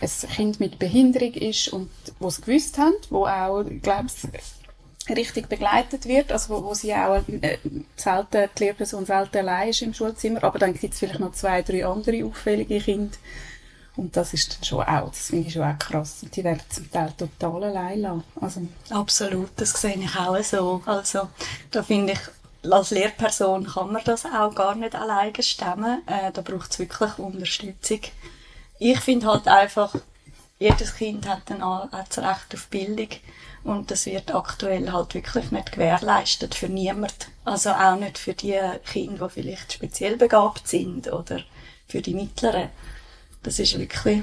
ein 0.00 0.28
Kind 0.30 0.60
mit 0.60 0.78
Behinderung 0.78 1.34
ist 1.34 1.68
und 1.68 1.90
wo 2.18 2.28
es 2.28 2.40
gewusst 2.40 2.78
haben, 2.78 2.94
wo 3.10 3.26
auch, 3.26 3.64
glaube 3.82 4.06
ich, 4.06 5.16
richtig 5.16 5.48
begleitet 5.48 6.06
wird, 6.06 6.30
also 6.30 6.54
wo, 6.54 6.64
wo 6.64 6.74
sie 6.74 6.94
auch 6.94 7.22
äh, 7.40 7.58
selten, 7.96 8.48
die 8.56 8.64
Lehrperson 8.64 9.06
selten 9.06 9.38
allein 9.38 9.70
ist 9.70 9.82
im 9.82 9.94
Schulzimmer, 9.94 10.44
aber 10.44 10.58
dann 10.58 10.74
gibt 10.74 10.94
es 10.94 11.00
vielleicht 11.00 11.20
noch 11.20 11.32
zwei, 11.32 11.62
drei 11.62 11.84
andere 11.84 12.24
auffällige 12.24 12.80
Kinder 12.80 13.16
und 13.96 14.16
das 14.16 14.32
ist 14.34 14.56
dann 14.56 14.64
schon 14.64 14.82
auch, 14.82 15.08
das 15.08 15.26
finde 15.26 15.48
ich 15.48 15.52
schon 15.52 15.62
auch 15.62 15.78
krass 15.78 16.24
die 16.34 16.44
werden 16.44 16.62
zum 16.68 16.90
Teil 16.90 17.12
total 17.16 17.64
allein 17.64 18.00
lassen. 18.00 18.24
Also, 18.40 18.62
Absolut, 18.90 19.50
das 19.56 19.72
sehe 19.72 19.96
ich 19.96 20.16
auch 20.16 20.42
so. 20.42 20.82
Also, 20.86 21.28
da 21.70 21.82
finde 21.82 22.12
ich, 22.12 22.70
als 22.70 22.90
Lehrperson 22.90 23.66
kann 23.66 23.92
man 23.92 24.02
das 24.04 24.24
auch 24.26 24.54
gar 24.54 24.74
nicht 24.74 24.94
alleine 24.94 25.42
stemmen. 25.42 26.02
Äh, 26.06 26.30
da 26.32 26.40
braucht 26.40 26.70
es 26.70 26.78
wirklich 26.78 27.18
Unterstützung. 27.18 28.00
Ich 28.82 28.98
finde 28.98 29.26
halt 29.26 29.46
einfach, 29.46 29.94
jedes 30.58 30.96
Kind 30.96 31.28
hat 31.28 31.50
ein 31.50 31.62
Recht 31.62 32.54
auf 32.54 32.66
Bildung. 32.68 33.08
Und 33.62 33.90
das 33.90 34.06
wird 34.06 34.34
aktuell 34.34 34.90
halt 34.90 35.12
wirklich 35.12 35.50
nicht 35.50 35.72
gewährleistet 35.72 36.54
für 36.54 36.68
niemand. 36.68 37.28
Also 37.44 37.70
auch 37.70 37.96
nicht 37.96 38.16
für 38.16 38.32
die 38.32 38.58
Kinder, 38.90 39.28
die 39.28 39.34
vielleicht 39.34 39.74
speziell 39.74 40.16
begabt 40.16 40.66
sind 40.66 41.12
oder 41.12 41.40
für 41.88 42.00
die 42.00 42.14
Mittleren. 42.14 42.70
Das 43.42 43.58
ist 43.58 43.78
wirklich 43.78 44.22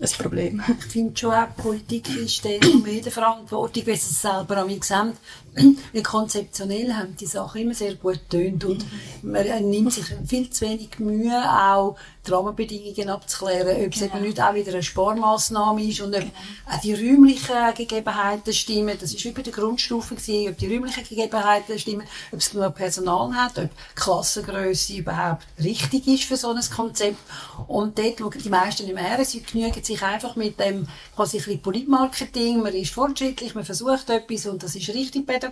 ein 0.00 0.08
Problem. 0.18 0.64
Ich 0.80 0.86
finde 0.86 1.16
schon 1.16 1.32
auch, 1.32 1.54
Politik 1.56 2.08
ist 2.16 2.44
dann 2.44 2.82
mehr 2.82 3.02
der 3.02 3.12
Verantwortung, 3.12 3.86
weil 3.86 3.96
sie 3.96 4.10
es 4.10 4.20
selber 4.20 4.56
an 4.56 4.66
mich 4.66 4.82
sehen. 4.82 5.12
Weil 5.92 6.02
konzeptionell 6.02 6.92
haben 6.92 7.16
die 7.16 7.26
Sachen 7.26 7.62
immer 7.62 7.74
sehr 7.74 7.94
gut 7.94 8.20
getönt 8.28 8.64
und 8.64 8.84
man 9.22 9.46
nimmt 9.70 9.92
sich 9.92 10.04
viel 10.26 10.50
zu 10.50 10.66
wenig 10.66 10.98
Mühe, 10.98 11.42
auch 11.50 11.96
die 12.26 12.32
Rahmenbedingungen 12.32 13.08
abzuklären, 13.08 13.86
ob 13.86 13.94
es 13.94 14.02
eben 14.02 14.20
nicht 14.20 14.40
auch 14.40 14.54
wieder 14.54 14.72
eine 14.72 14.82
Sparmaßnahme 14.82 15.82
ist 15.82 16.00
und 16.00 16.14
ob 16.14 16.24
auch 16.66 16.80
die 16.82 16.92
räumlichen 16.92 17.74
Gegebenheiten 17.74 18.52
stimmen. 18.52 18.96
Das 19.00 19.14
ist 19.14 19.34
bei 19.34 19.42
der 19.42 19.52
Grundstufe 19.52 20.14
gewesen, 20.14 20.50
ob 20.50 20.58
die 20.58 20.74
räumlichen 20.74 21.04
Gegebenheiten 21.04 21.78
stimmen, 21.78 22.06
ob 22.32 22.40
es 22.40 22.50
genug 22.50 22.74
Personal 22.74 23.32
hat, 23.34 23.58
ob 23.58 23.70
die 23.70 24.00
Klassengröße 24.00 24.96
überhaupt 24.96 25.46
richtig 25.62 26.06
ist 26.06 26.24
für 26.24 26.36
so 26.36 26.50
ein 26.50 26.60
Konzept. 26.74 27.18
Und 27.66 27.98
dort 27.98 28.18
schauen 28.18 28.42
die 28.42 28.50
meisten 28.50 28.84
nicht 28.84 28.94
mehr 28.94 29.04
her. 29.04 29.24
Sie 29.24 29.42
genügen 29.42 29.82
sich 29.82 30.02
einfach 30.02 30.36
mit 30.36 30.58
dem 30.60 30.86
quasi 31.14 31.38
ein 31.38 31.44
bisschen 31.44 31.62
Politmarketing. 31.62 32.62
Man 32.62 32.74
ist 32.74 32.92
fortschrittlich, 32.92 33.54
man 33.54 33.64
versucht 33.64 34.10
etwas 34.10 34.46
und 34.46 34.62
das 34.62 34.74
ist 34.74 34.88
richtig 34.88 35.26
pädagogisch. 35.26 35.45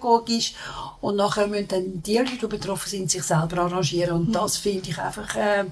Und 1.01 1.17
nachher 1.17 1.47
müssen 1.47 1.69
dann 1.69 2.03
die 2.03 2.19
Leute, 2.19 2.37
die 2.41 2.47
betroffen 2.47 2.89
sind, 2.89 3.11
sich 3.11 3.23
selber 3.23 3.59
arrangieren. 3.59 4.17
Und 4.17 4.33
das 4.33 4.57
finde 4.57 4.91
ich 4.91 4.99
einfach, 4.99 5.35
äh, 5.37 5.65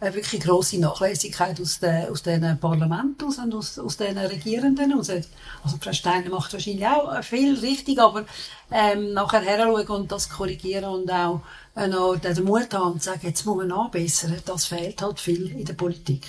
eine 0.00 0.14
wirklich 0.14 0.42
grosse 0.42 0.78
Nachlässigkeit 0.78 1.60
aus, 1.60 1.78
den, 1.80 2.08
aus 2.08 2.22
diesen 2.22 2.58
Parlamenten 2.58 3.26
aus 3.26 3.38
und 3.38 3.54
aus, 3.54 3.78
aus 3.78 3.96
den 3.96 4.18
Regierenden 4.18 4.92
raus. 4.92 5.10
Also 5.10 5.78
Frau 5.80 5.92
Steiner 5.92 6.30
macht 6.30 6.52
wahrscheinlich 6.52 6.86
auch 6.86 7.22
viel 7.22 7.58
richtig, 7.58 7.98
aber 7.98 8.24
ähm, 8.70 9.12
nachher 9.12 9.42
heranschauen 9.42 10.02
und 10.02 10.12
das 10.12 10.28
korrigieren 10.28 10.84
und 10.84 11.10
auch 11.10 11.40
äh, 11.76 11.86
noch 11.86 12.16
den 12.16 12.44
Mut 12.44 12.72
haben 12.74 12.92
und 12.92 13.02
sagen, 13.02 13.20
jetzt 13.22 13.44
muss 13.46 13.56
man 13.56 13.72
anbessern, 13.72 14.36
das 14.44 14.66
fehlt 14.66 15.00
halt 15.00 15.20
viel 15.20 15.50
in 15.50 15.64
der 15.64 15.74
Politik. 15.74 16.26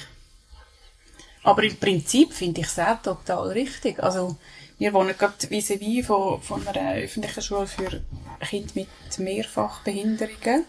Aber 1.44 1.64
im 1.64 1.78
Prinzip 1.78 2.34
finde 2.34 2.62
ich 2.62 2.68
es 2.68 2.80
auch 2.80 3.02
total 3.02 3.50
richtig. 3.50 4.02
Also, 4.02 4.36
wir 4.78 4.94
wohnen 4.94 5.18
gerade 5.18 5.48
vis-à-vis 5.50 6.06
von, 6.06 6.42
von 6.42 6.68
einer 6.68 6.96
öffentlichen 6.96 7.42
Schule 7.42 7.68
für 7.68 8.02
Kinder 8.42 8.72
mit 8.76 8.88
Mehrfachbehinderungen. 9.18 10.66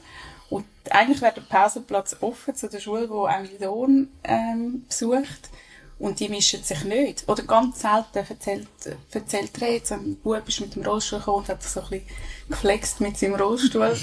Und 0.49 0.65
eigentlich 0.91 1.21
wäre 1.21 1.35
der 1.35 1.41
Pausenplatz 1.43 2.17
offen 2.21 2.55
zu 2.55 2.69
der 2.69 2.79
Schule, 2.79 3.09
die 3.09 3.35
Emily 3.35 3.59
Dorn 3.59 4.09
ähm, 4.23 4.85
besucht. 4.87 5.51
Und 5.99 6.21
die 6.21 6.29
mischen 6.29 6.63
sich 6.63 6.85
nicht. 6.85 7.27
Oder 7.27 7.43
ganz 7.45 7.81
selten 7.81 8.19
erzählt, 8.19 8.69
erzählt 9.13 9.63
er 9.63 9.73
jetzt, 9.73 9.93
ein 9.93 10.17
Bub 10.17 10.47
ist 10.47 10.61
mit 10.61 10.75
dem 10.75 10.85
Rollstuhl 10.85 11.21
gekommen 11.21 11.39
und 11.39 11.49
hat 11.49 11.63
sich 11.63 11.73
so 11.73 11.81
ein 11.81 11.89
bisschen 11.89 12.07
geflext 12.51 13.01
mit 13.01 13.17
seinem 13.17 13.37
Rollstuhl. 13.37 13.97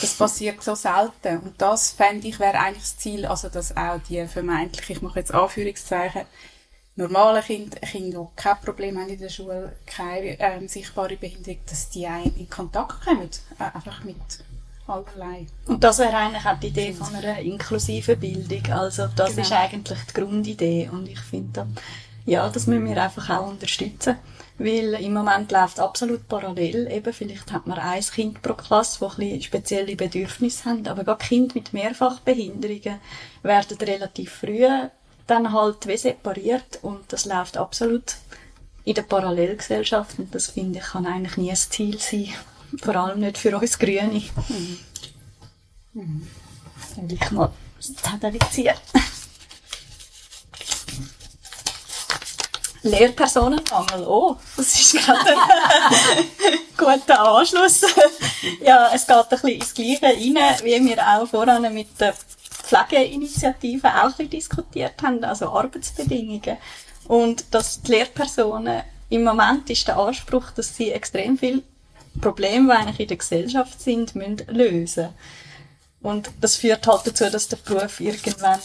das 0.00 0.14
passiert 0.14 0.62
so 0.62 0.74
selten. 0.74 1.38
Und 1.38 1.54
das, 1.56 1.92
fände 1.92 2.28
ich, 2.28 2.38
wäre 2.38 2.58
eigentlich 2.58 2.82
das 2.82 2.98
Ziel, 2.98 3.24
also 3.24 3.48
dass 3.48 3.74
auch 3.74 3.98
die 4.06 4.26
vermeintlich, 4.26 4.90
ich 4.90 5.00
mache 5.00 5.20
jetzt 5.20 5.32
Anführungszeichen, 5.32 6.26
normale 6.96 7.42
Kinder, 7.42 7.78
Kinder, 7.80 8.28
die 8.36 8.42
kein 8.42 8.60
Problem 8.60 8.98
haben 8.98 9.08
in 9.08 9.18
der 9.18 9.28
Schule, 9.28 9.72
keine 9.86 10.38
ähm, 10.40 10.68
sichtbare 10.68 11.16
Behinderung, 11.16 11.58
dass 11.68 11.90
die 11.90 12.06
auch 12.06 12.24
in 12.24 12.48
Kontakt 12.50 13.04
kommen. 13.04 13.28
Äh, 13.58 13.64
einfach 13.74 14.04
mit 14.04 14.16
allerlei. 14.86 15.46
Und 15.66 15.82
das 15.82 15.98
wäre 15.98 16.16
eigentlich 16.16 16.44
auch 16.44 16.58
die 16.58 16.68
Idee 16.68 16.92
von 16.92 17.14
einer 17.14 17.38
inklusiven 17.38 18.18
Bildung. 18.18 18.72
Also 18.72 19.06
das 19.14 19.30
Genau. 19.30 19.42
ist 19.42 19.52
eigentlich 19.52 19.98
die 20.08 20.12
Grundidee 20.20 20.88
und 20.92 21.08
ich 21.08 21.20
finde, 21.20 21.66
ja, 22.26 22.48
das 22.48 22.66
müssen 22.66 22.84
wir 22.86 23.02
einfach 23.02 23.30
auch 23.30 23.48
unterstützen. 23.48 24.16
Weil 24.58 24.94
im 24.94 25.14
Moment 25.14 25.50
läuft 25.50 25.80
absolut 25.80 26.28
parallel. 26.28 26.86
Eben, 26.92 27.12
vielleicht 27.12 27.50
hat 27.50 27.66
man 27.66 27.78
ein 27.78 28.02
Kind 28.02 28.42
pro 28.42 28.52
Klasse, 28.52 28.98
das 29.00 29.18
ein 29.18 29.42
spezielle 29.42 29.96
Bedürfnisse 29.96 30.66
haben. 30.66 30.86
Aber 30.86 31.04
gerade 31.04 31.24
Kinder 31.24 31.54
mit 31.54 31.72
Mehrfachbehinderungen 31.72 33.00
werden 33.42 33.78
relativ 33.78 34.30
früh 34.30 34.66
dann 35.26 35.52
halt 35.52 35.86
wie 35.86 35.96
separiert 35.96 36.78
und 36.82 37.12
das 37.12 37.24
läuft 37.24 37.56
absolut 37.56 38.16
in 38.84 38.94
der 38.94 39.02
Parallelgesellschaft 39.02 40.18
und 40.18 40.34
das 40.34 40.48
finde 40.48 40.80
ich 40.80 40.84
kann 40.84 41.06
eigentlich 41.06 41.36
nie 41.36 41.50
ein 41.50 41.56
Ziel 41.56 41.98
sein. 41.98 42.28
Vor 42.82 42.96
allem 42.96 43.20
nicht 43.20 43.38
für 43.38 43.56
uns 43.56 43.78
Grüne. 43.78 44.22
Will 45.92 47.12
ich 47.12 47.30
mal 47.30 47.52
ziehen. 48.50 48.74
Lehrpersonenmangel, 52.84 54.04
oh, 54.08 54.36
das 54.56 54.74
ist 54.74 54.94
gerade 54.94 55.36
ein 55.36 56.58
guter 56.76 57.20
Anschluss. 57.20 57.82
ja, 58.60 58.90
es 58.92 59.06
geht 59.06 59.16
ein 59.16 59.28
bisschen 59.28 59.48
ins 59.50 59.74
Gleiche 59.74 60.02
rein, 60.02 60.56
wie 60.64 60.84
wir 60.88 60.98
auch 61.06 61.28
voran 61.28 61.72
mit 61.72 62.00
der 62.00 62.12
Pflegeinitiative 62.72 63.88
auch 63.88 64.18
ein 64.18 64.30
diskutiert 64.30 65.02
haben, 65.02 65.22
also 65.24 65.48
Arbeitsbedingungen. 65.48 66.56
Und 67.06 67.44
dass 67.50 67.82
die 67.82 67.92
Lehrpersonen, 67.92 68.82
im 69.10 69.24
Moment 69.24 69.68
ist 69.68 69.86
der 69.88 69.98
Anspruch, 69.98 70.50
dass 70.52 70.76
sie 70.76 70.90
extrem 70.90 71.36
viele 71.36 71.62
Probleme, 72.20 72.72
die 72.72 72.78
eigentlich 72.78 73.00
in 73.00 73.08
der 73.08 73.16
Gesellschaft 73.16 73.80
sind, 73.80 74.14
müssen 74.14 74.42
lösen 74.48 75.08
Und 76.00 76.30
das 76.40 76.56
führt 76.56 76.86
halt 76.86 77.06
dazu, 77.06 77.28
dass 77.30 77.48
der 77.48 77.56
Beruf 77.56 78.00
irgendwann 78.00 78.58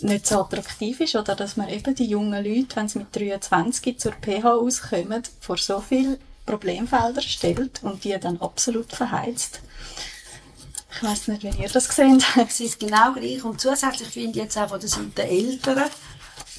nicht 0.00 0.26
so 0.26 0.40
attraktiv 0.40 1.00
ist 1.00 1.14
oder 1.14 1.36
dass 1.36 1.56
man 1.56 1.68
eben 1.68 1.94
die 1.94 2.06
jungen 2.06 2.44
Leute, 2.44 2.76
wenn 2.76 2.88
sie 2.88 2.98
mit 2.98 3.14
23 3.14 3.98
zur 3.98 4.12
PH 4.12 4.54
auskommen, 4.54 5.22
vor 5.40 5.58
so 5.58 5.80
viele 5.80 6.18
Problemfelder 6.46 7.20
stellt 7.20 7.82
und 7.82 8.02
die 8.04 8.18
dann 8.18 8.40
absolut 8.40 8.92
verheizt. 8.92 9.60
Ich 10.92 11.02
weiß 11.02 11.28
nicht, 11.28 11.44
wenn 11.44 11.58
ihr 11.58 11.68
das 11.68 11.88
habt. 11.88 12.36
Es 12.48 12.60
ist 12.60 12.80
genau 12.80 13.12
gleich. 13.12 13.42
Und 13.44 13.60
zusätzlich 13.60 14.08
finde 14.08 14.30
ich 14.30 14.44
jetzt 14.44 14.58
auch 14.58 14.68
von 14.68 14.80
der 14.80 14.88
Seite 14.88 15.22
Eltern 15.22 15.90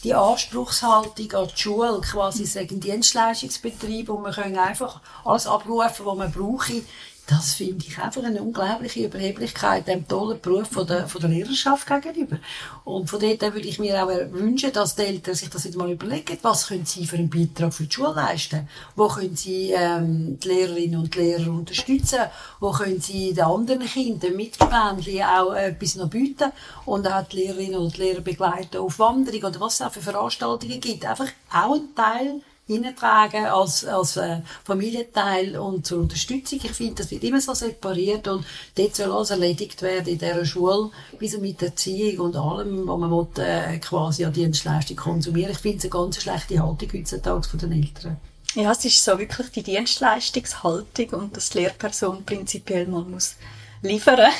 die 0.03 0.15
Anspruchshaltung 0.15 1.31
an 1.33 1.47
die 1.47 1.61
Schule, 1.61 2.01
quasi 2.01 2.45
sagen 2.45 2.79
Dienstleistungsbetrieb, 2.79 4.07
wo 4.07 4.17
man 4.17 4.33
können 4.33 4.57
einfach 4.57 4.99
alles 5.23 5.45
abrufen, 5.45 6.05
was 6.05 6.17
man 6.17 6.31
brauche. 6.31 6.81
Das 7.27 7.53
finde 7.53 7.85
ich 7.87 7.97
einfach 7.97 8.23
eine 8.23 8.41
unglaubliche 8.41 9.05
Überheblichkeit 9.05 9.87
dem 9.87 10.07
tollen 10.07 10.41
Beruf 10.41 10.67
von 10.67 10.85
der, 10.85 11.07
von 11.07 11.21
der 11.21 11.29
Lehrerschaft 11.29 11.87
gegenüber. 11.87 12.37
Und 12.83 13.09
von 13.09 13.19
dort 13.19 13.41
würde 13.41 13.67
ich 13.67 13.79
mir 13.79 14.03
auch 14.03 14.09
wünschen, 14.31 14.73
dass 14.73 14.95
die 14.95 15.03
Eltern 15.03 15.35
sich 15.35 15.49
das 15.49 15.63
wieder 15.65 15.77
mal 15.77 15.91
überlegen, 15.91 16.37
was 16.41 16.67
können 16.67 16.85
sie 16.85 17.05
für 17.05 17.15
einen 17.15 17.29
Beitrag 17.29 17.73
für 17.73 17.83
die 17.83 17.93
Schule 17.93 18.13
leisten? 18.15 18.67
Wo 18.95 19.07
können 19.07 19.35
sie 19.35 19.71
ähm, 19.71 20.39
die 20.39 20.47
Lehrerinnen 20.47 20.99
und 20.99 21.15
Lehrer 21.15 21.51
unterstützen? 21.51 22.19
Wo 22.59 22.71
können 22.71 22.99
sie 22.99 23.33
den 23.33 23.45
anderen 23.45 23.85
Kindern, 23.85 24.35
Mitgespendli 24.35 25.23
auch 25.23 25.53
etwas 25.53 25.95
noch 25.95 26.09
bieten? 26.09 26.51
Und 26.85 27.07
auch 27.07 27.25
die 27.27 27.37
Lehrerinnen 27.37 27.79
und 27.79 27.97
Lehrer 27.97 28.21
begleiten 28.21 28.77
auf 28.77 28.99
Wanderung 28.99 29.43
oder 29.43 29.59
was 29.61 29.75
es 29.75 29.81
auch 29.83 29.91
für 29.91 30.01
Veranstaltungen 30.01 30.81
gibt. 30.81 31.05
Einfach 31.05 31.29
auch 31.49 31.75
ein 31.75 31.95
Teil 31.95 32.41
hineintragen 32.67 33.45
als, 33.45 33.85
als 33.85 34.17
äh, 34.17 34.41
Familienteil 34.63 35.57
und 35.57 35.85
zur 35.85 35.99
Unterstützung. 35.99 36.59
Ich 36.63 36.71
finde, 36.71 36.95
das 36.95 37.11
wird 37.11 37.23
immer 37.23 37.41
so 37.41 37.53
separiert 37.53 38.27
und 38.27 38.45
dort 38.75 38.95
soll 38.95 39.11
alles 39.11 39.31
erledigt 39.31 39.81
werden 39.81 40.07
in 40.07 40.19
dieser 40.19 40.45
Schule, 40.45 40.91
bis 41.19 41.35
und 41.35 41.41
mit 41.41 41.61
Erziehung 41.61 42.27
und 42.27 42.35
allem, 42.35 42.87
was 42.87 42.99
man 42.99 43.11
will, 43.11 43.43
äh, 43.43 43.77
quasi 43.79 44.25
an 44.25 44.33
Dienstleistung 44.33 44.97
konsumieren. 44.97 45.51
Ich 45.51 45.59
finde 45.59 45.79
es 45.79 45.83
eine 45.83 45.91
ganz 45.91 46.21
schlechte 46.21 46.59
Haltung 46.59 46.89
heutzutage 46.93 47.47
von 47.47 47.59
den 47.59 47.71
Eltern. 47.73 48.17
Ja, 48.53 48.71
es 48.71 48.83
ist 48.83 49.03
so 49.03 49.17
wirklich 49.17 49.49
die 49.51 49.63
Dienstleistungshaltung 49.63 51.09
und 51.11 51.37
dass 51.37 51.51
die 51.51 51.59
Lehrperson 51.59 52.25
prinzipiell 52.25 52.85
mal 52.85 53.03
muss 53.03 53.35
liefern. 53.81 54.31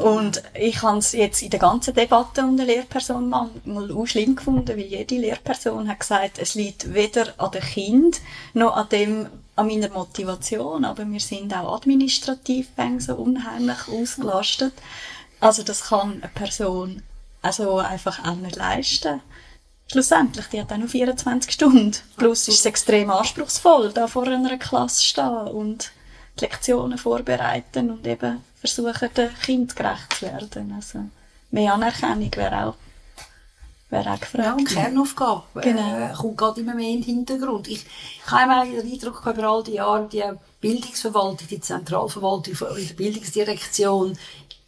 Und 0.00 0.42
ich 0.54 0.82
habe 0.82 0.98
es 0.98 1.12
jetzt 1.12 1.42
in 1.42 1.50
der 1.50 1.60
ganzen 1.60 1.94
Debatte 1.94 2.42
um 2.42 2.56
die 2.56 2.64
Lehrperson 2.64 3.28
mal, 3.28 3.50
auch 3.94 4.06
schlimm 4.06 4.34
gefunden, 4.34 4.68
weil 4.68 4.86
jede 4.86 5.16
Lehrperson 5.16 5.88
hat 5.88 6.00
gesagt, 6.00 6.38
es 6.38 6.54
liegt 6.54 6.94
weder 6.94 7.34
an 7.38 7.50
dem 7.50 7.62
Kind 7.62 8.20
noch 8.54 8.76
an 8.76 8.88
dem, 8.88 9.26
an 9.56 9.66
meiner 9.66 9.90
Motivation, 9.90 10.84
aber 10.84 11.06
wir 11.06 11.20
sind 11.20 11.54
auch 11.54 11.76
administrativ 11.76 12.68
so 12.98 13.14
unheimlich 13.14 13.88
ausgelastet. 13.88 14.72
Also 15.38 15.62
das 15.62 15.88
kann 15.88 16.22
eine 16.22 16.30
Person 16.34 17.02
also 17.42 17.78
einfach 17.78 18.24
auch 18.24 18.36
nicht 18.36 18.56
leisten. 18.56 19.20
Schlussendlich, 19.86 20.46
die 20.46 20.60
hat 20.60 20.72
auch 20.72 20.76
nur 20.76 20.88
24 20.88 21.52
Stunden. 21.52 21.96
Plus 22.16 22.46
ist 22.48 22.60
es 22.60 22.66
extrem 22.66 23.10
anspruchsvoll, 23.10 23.92
da 23.92 24.06
vor 24.06 24.26
einer 24.26 24.56
Klasse 24.56 25.02
stehen 25.02 25.48
und 25.48 25.90
Lektionen 26.40 26.98
vorbereiten 26.98 27.90
und 27.90 28.06
eben 28.06 28.42
versuchen, 28.58 29.08
dem 29.16 29.34
Kind 29.42 29.76
gerecht 29.76 30.12
zu 30.18 30.26
werden. 30.26 30.72
Also, 30.76 31.00
mehr 31.50 31.74
Anerkennung 31.74 32.30
wäre 32.36 32.66
auch, 32.66 32.74
wäre 33.88 34.12
auch 34.12 34.20
gefragt. 34.20 34.44
Ja, 34.44 34.52
und 34.54 34.68
Kernaufgabe 34.68 35.60
Genau. 35.60 36.06
äh, 36.10 36.12
kommt 36.12 36.36
gerade 36.36 36.60
immer 36.60 36.74
mehr 36.74 36.88
in 36.90 37.02
den 37.02 37.04
Hintergrund. 37.26 37.68
Ich, 37.68 37.84
ich 37.84 38.30
habe 38.30 38.44
immer 38.44 38.82
den 38.82 38.92
Eindruck 38.92 39.24
über 39.26 39.44
all 39.48 39.62
die 39.64 39.72
Jahre, 39.72 40.08
die 40.12 40.22
Bildungsverwaltung, 40.60 41.48
die 41.48 41.60
Zentralverwaltung 41.60 42.54
in 42.76 42.86
der 42.88 42.94
Bildungsdirektion, 42.94 44.16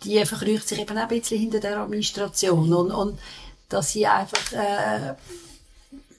die 0.04 0.24
verkrücht 0.24 0.68
sich 0.68 0.80
eben 0.80 0.96
auch 0.98 1.02
ein 1.02 1.08
bisschen 1.08 1.38
hinter 1.38 1.60
der 1.60 1.78
Administration. 1.78 2.72
Und, 2.72 2.90
und 2.90 3.18
dass 3.68 3.92
sie 3.92 4.06
einfach 4.06 4.52
äh, 4.52 5.14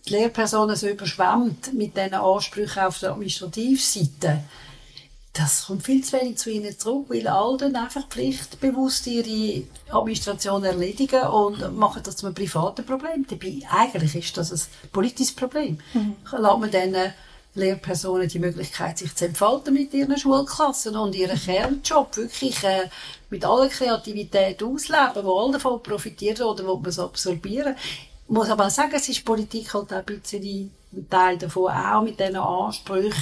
die 0.06 0.12
Lehrpersonen 0.12 0.76
so 0.76 0.88
überschwemmt 0.88 1.74
mit 1.74 1.96
diesen 1.96 2.14
Ansprüchen 2.14 2.84
auf 2.84 3.00
der 3.00 3.12
Administrativseite. 3.12 4.44
Das 5.34 5.66
kommt 5.66 5.84
viel 5.84 6.04
zu 6.04 6.20
wenig 6.20 6.38
zu 6.38 6.52
ihnen 6.52 6.78
zurück, 6.78 7.08
weil 7.10 7.28
all 7.28 7.58
dann 7.58 7.76
einfach 7.76 8.08
pflichtbewusst 8.08 9.08
ihre 9.08 9.64
Administration 9.90 10.64
erledigen 10.64 11.24
und 11.24 11.76
machen 11.76 12.04
das 12.04 12.18
zu 12.18 12.28
einem 12.28 12.36
privaten 12.36 12.86
Problem. 12.86 13.26
Dabei, 13.28 13.62
eigentlich 13.72 14.16
ist 14.16 14.38
das 14.38 14.52
ein 14.52 14.90
politisches 14.92 15.34
Problem. 15.34 15.80
Mhm. 15.96 16.16
Lässt 16.32 16.60
man 16.60 16.70
dann 16.70 17.14
Lehrpersonen 17.56 18.28
die 18.28 18.40
Möglichkeit, 18.40 19.00
sich 19.00 19.16
zu 19.16 19.26
entfalten 19.26 19.74
mit 19.74 19.94
ihren 19.94 20.18
Schulklassen 20.18 20.96
und 20.96 21.16
ihren 21.16 21.40
Kernjob 21.40 22.16
wirklich 22.18 22.64
äh, 22.64 22.90
mit 23.30 23.46
aller 23.46 23.70
Kreativität 23.70 24.62
ausleben, 24.64 25.24
wo 25.24 25.40
alle 25.40 25.54
davon 25.54 25.82
profitieren 25.82 26.48
oder 26.48 26.66
wo 26.66 26.78
man 26.78 26.90
es 26.90 27.00
absorbieren. 27.00 27.76
Ich 27.76 28.34
muss 28.34 28.50
aber 28.50 28.68
auch 28.68 28.72
sagen, 28.72 28.94
es 28.96 29.10
ist 29.10 29.26
Politik 29.26 29.74
halt 29.74 29.94
auch 29.94 29.98
ein 29.98 30.06
bisschen 30.06 30.72
ein 30.96 31.10
Teil 31.10 31.38
davon 31.38 31.72
auch 31.72 32.04
mit 32.04 32.20
diesen 32.20 32.36
Ansprüchen 32.36 33.14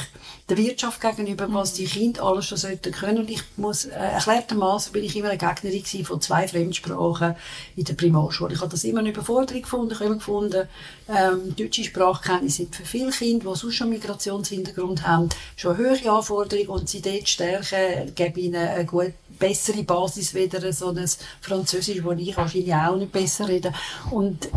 der 0.50 0.58
Wirtschaft 0.58 1.00
gegenüber, 1.00 1.48
was 1.50 1.74
die 1.74 1.86
Kinder 1.86 2.24
alles 2.24 2.46
schon 2.46 2.58
sollten 2.58 2.92
können. 2.92 3.20
Und 3.20 3.30
ich 3.30 3.42
muss, 3.56 3.86
äh, 3.86 3.92
erklärtermaßen 3.92 4.92
bin 4.92 5.04
ich 5.04 5.16
immer 5.16 5.30
eine 5.30 5.38
Gegnerin 5.38 5.80
gewesen 5.80 6.06
von 6.06 6.20
zwei 6.20 6.48
Fremdsprachen 6.48 7.36
in 7.76 7.84
der 7.86 7.94
Primarschule. 7.94 8.54
Ich 8.54 8.60
habe 8.60 8.72
das 8.72 8.84
immer 8.84 9.00
eine 9.00 9.10
Überforderung 9.10 9.62
gefunden. 9.62 9.92
Ich 9.92 10.00
habe 10.00 10.06
immer 10.06 10.16
gefunden, 10.16 10.68
ähm, 11.08 11.56
deutsche 11.56 11.84
Sprachkenntnisse 11.84 12.58
sind 12.58 12.76
für 12.76 12.86
viele 12.86 13.12
Kinder, 13.12 13.52
die 13.52 13.58
sonst 13.58 13.76
schon 13.76 13.90
Migrationshintergrund 13.90 15.08
haben, 15.08 15.30
schon 15.56 15.76
eine 15.76 15.84
höhere 15.84 16.12
Anforderung 16.12 16.68
und 16.68 16.90
sie 16.90 17.02
dort 17.02 17.30
stärken, 17.30 18.14
geben 18.14 18.40
ihnen 18.40 18.68
eine 18.68 18.86
gut, 18.86 19.14
bessere 19.40 19.84
Basis 19.84 20.34
wieder, 20.34 20.72
so 20.74 20.90
ein 20.90 21.10
Französisch, 21.40 22.04
wo 22.04 22.12
ich 22.12 22.36
wahrscheinlich 22.36 22.74
auch 22.74 22.98
nicht 22.98 23.12
besser 23.12 23.48
rede. 23.48 23.74
Und 24.12 24.50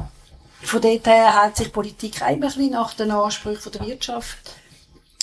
von 0.64 0.80
dort 0.80 1.06
her 1.06 1.34
hat 1.34 1.56
sich 1.56 1.72
Politik 1.72 2.22
ein 2.22 2.40
bisschen 2.40 2.70
nach 2.70 2.94
den 2.94 3.10
Ansprüchen 3.10 3.72
der 3.72 3.86
Wirtschaft 3.86 4.38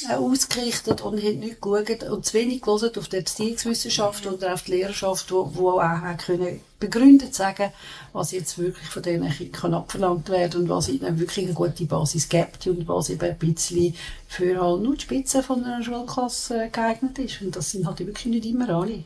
äh, 0.09 0.13
ausgerichtet 0.13 1.01
und 1.01 1.23
hat 1.23 1.35
nicht 1.35 1.61
geschaut 1.61 2.03
und 2.03 2.25
zu 2.25 2.33
wenig 2.33 2.61
gelesen 2.61 2.91
auf 2.97 3.07
die 3.07 3.17
Erziehungswissenschaft 3.17 4.25
oder 4.25 4.53
auf 4.53 4.63
die 4.63 4.71
Lehrerschaft, 4.71 5.31
wo, 5.31 5.51
wo 5.53 5.79
auch 5.79 6.17
können 6.17 6.61
begründet 6.79 7.35
sagen, 7.35 7.71
was 8.11 8.31
jetzt 8.31 8.57
wirklich 8.57 8.87
von 8.87 9.03
diesen 9.03 9.29
Kindern 9.29 9.75
abverlangt 9.75 10.29
werden 10.29 10.63
und 10.63 10.69
was 10.69 10.89
ihnen 10.89 11.19
wirklich 11.19 11.45
eine 11.45 11.53
gute 11.53 11.85
Basis 11.85 12.27
gibt 12.27 12.65
und 12.67 12.87
was 12.87 13.09
eben 13.09 13.29
ein 13.29 13.37
bisschen 13.37 13.95
für 14.27 14.59
halt 14.59 14.81
nur 14.81 14.95
die 14.95 15.01
Spitze 15.01 15.43
von 15.43 15.63
einer 15.63 15.83
Schulklasse 15.83 16.69
geeignet 16.71 17.19
ist. 17.19 17.41
Und 17.41 17.55
das 17.55 17.71
sind 17.71 17.85
halt 17.85 17.99
wirklich 17.99 18.25
nicht 18.25 18.45
immer 18.45 18.69
alle. 18.69 19.03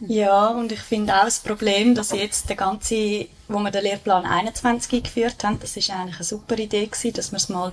Ja, 0.00 0.48
und 0.48 0.72
ich 0.72 0.80
finde 0.80 1.14
auch 1.14 1.24
das 1.24 1.40
Problem, 1.40 1.94
dass 1.94 2.12
jetzt 2.12 2.48
der 2.48 2.56
ganze, 2.56 3.26
wo 3.48 3.58
wir 3.58 3.70
den 3.70 3.82
Lehrplan 3.82 4.24
21 4.24 4.92
eingeführt 4.92 5.42
haben, 5.42 5.58
das 5.60 5.76
ist 5.76 5.90
eigentlich 5.90 6.16
eine 6.16 6.24
super 6.24 6.56
Idee 6.56 6.86
gewesen, 6.86 7.12
dass 7.14 7.32
man 7.32 7.36
es 7.38 7.48
mal 7.48 7.72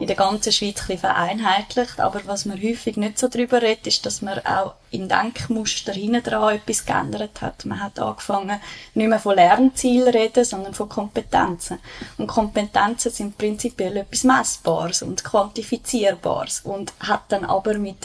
in 0.00 0.06
der 0.06 0.16
ganzen 0.16 0.52
Schweiz 0.52 0.80
ein 0.80 0.86
bisschen 0.86 0.98
vereinheitlicht. 0.98 2.00
Aber 2.00 2.20
was 2.26 2.46
man 2.46 2.62
häufig 2.62 2.96
nicht 2.96 3.18
so 3.18 3.28
drüber 3.28 3.60
redet, 3.60 3.86
ist, 3.86 4.06
dass 4.06 4.22
man 4.22 4.38
auch 4.46 4.74
im 4.90 5.08
Denkmuster 5.08 5.92
hinten 5.92 6.22
dran 6.22 6.56
etwas 6.56 6.84
geändert 6.84 7.42
hat. 7.42 7.64
Man 7.66 7.82
hat 7.82 7.98
angefangen, 7.98 8.60
nicht 8.94 9.08
mehr 9.08 9.18
von 9.18 9.34
Lernzielen 9.34 10.08
reden, 10.08 10.44
sondern 10.44 10.74
von 10.74 10.88
Kompetenzen. 10.88 11.78
Und 12.16 12.28
Kompetenzen 12.28 13.10
sind 13.10 13.36
prinzipiell 13.36 13.96
etwas 13.98 14.24
Messbares 14.24 15.02
und 15.02 15.24
Quantifizierbares 15.24 16.60
und 16.60 16.92
hat 17.00 17.24
dann 17.28 17.44
aber 17.44 17.74
mit 17.78 17.98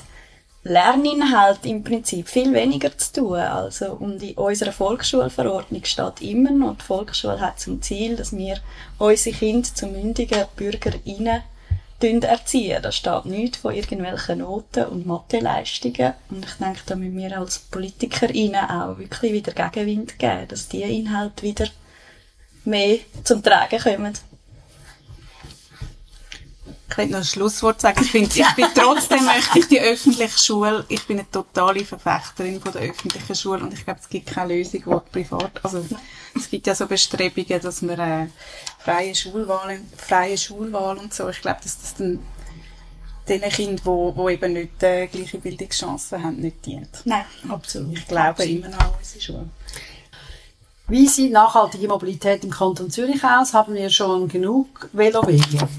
Lerninhalt 0.63 1.65
im 1.65 1.83
Prinzip 1.83 2.27
viel 2.27 2.53
weniger 2.53 2.95
zu 2.97 3.13
tun. 3.13 3.39
Also 3.39 3.93
um 3.93 4.19
die 4.19 4.35
unserer 4.35 4.71
Volksschulverordnung 4.71 5.83
steht 5.85 6.21
immer 6.21 6.51
noch, 6.51 6.77
die 6.77 6.85
Volksschule 6.85 7.39
hat 7.39 7.59
zum 7.59 7.81
Ziel, 7.81 8.15
dass 8.15 8.35
wir 8.35 8.57
unsere 8.99 9.35
Kinder 9.35 9.67
zu 9.73 9.87
mündigen 9.87 10.45
BürgerInnen 10.55 11.41
erziehen. 12.03 12.81
Da 12.81 12.91
steht 12.91 13.25
nichts 13.25 13.57
von 13.57 13.73
irgendwelchen 13.73 14.39
Noten 14.39 14.85
und 14.85 15.05
Mathe-Leistungen. 15.05 16.13
Und 16.29 16.45
ich 16.45 16.53
denke, 16.53 16.79
da 16.85 16.95
müssen 16.95 17.17
wir 17.17 17.39
als 17.39 17.59
PolitikerInnen 17.59 18.69
auch 18.69 18.97
wirklich 18.97 19.33
wieder 19.33 19.51
Gegenwind 19.51 20.17
geben, 20.17 20.47
dass 20.47 20.67
diese 20.67 20.85
Inhalte 20.85 21.43
wieder 21.43 21.67
mehr 22.65 22.99
zum 23.23 23.43
Tragen 23.43 23.79
kommen. 23.79 24.13
Ich 26.91 26.97
will 26.97 27.07
noch 27.07 27.19
ein 27.19 27.23
Schlusswort 27.23 27.79
sagen. 27.79 28.01
Ich, 28.03 28.11
finde, 28.11 28.29
ich 28.37 28.55
bin 28.55 28.67
trotzdem 28.75 29.23
möchte 29.25 29.59
ich 29.59 29.67
die 29.67 29.79
öffentliche 29.79 30.37
Schule, 30.37 30.85
ich 30.89 31.07
bin 31.07 31.19
eine 31.19 31.31
totale 31.31 31.85
Verfechterin 31.85 32.59
von 32.59 32.73
der 32.73 32.81
öffentlichen 32.81 33.35
Schule 33.35 33.63
und 33.63 33.73
ich 33.73 33.85
glaube, 33.85 34.01
es 34.01 34.09
gibt 34.09 34.27
keine 34.27 34.55
Lösung, 34.55 34.83
die 34.85 35.11
privat, 35.11 35.63
also 35.63 35.85
es 36.35 36.49
gibt 36.49 36.67
ja 36.67 36.75
so 36.75 36.85
Bestrebungen, 36.87 37.61
dass 37.61 37.81
man 37.81 37.99
äh, 37.99 38.27
freie 38.79 39.15
Schulwahl, 39.15 39.79
freie 39.95 40.37
Schulwahl 40.37 40.97
und 40.97 41.13
so, 41.13 41.29
ich 41.29 41.41
glaube, 41.41 41.59
dass 41.63 41.79
das 41.79 41.95
dann 41.95 42.19
den 43.29 43.41
Kindern, 43.41 44.13
die, 44.15 44.21
die 44.21 44.33
eben 44.33 44.53
nicht 44.53 44.83
äh, 44.83 45.07
gleiche 45.07 45.37
Bildungschancen 45.37 46.21
haben, 46.21 46.37
nicht 46.37 46.65
dient. 46.65 47.01
Nein, 47.05 47.25
absolut. 47.47 47.97
Ich 47.97 48.07
glaube 48.07 48.29
absolut. 48.29 48.51
immer 48.57 48.69
noch 48.69 48.79
an 48.79 48.93
unsere 48.97 49.21
Schule. 49.21 49.49
Wie 50.87 51.07
sieht 51.07 51.31
nachhaltige 51.31 51.87
Mobilität 51.87 52.43
im 52.43 52.49
Kanton 52.49 52.91
Zürich 52.91 53.23
aus? 53.23 53.53
Haben 53.53 53.75
wir 53.75 53.89
schon 53.89 54.27
genug 54.27 54.89
Velowege? 54.91 55.69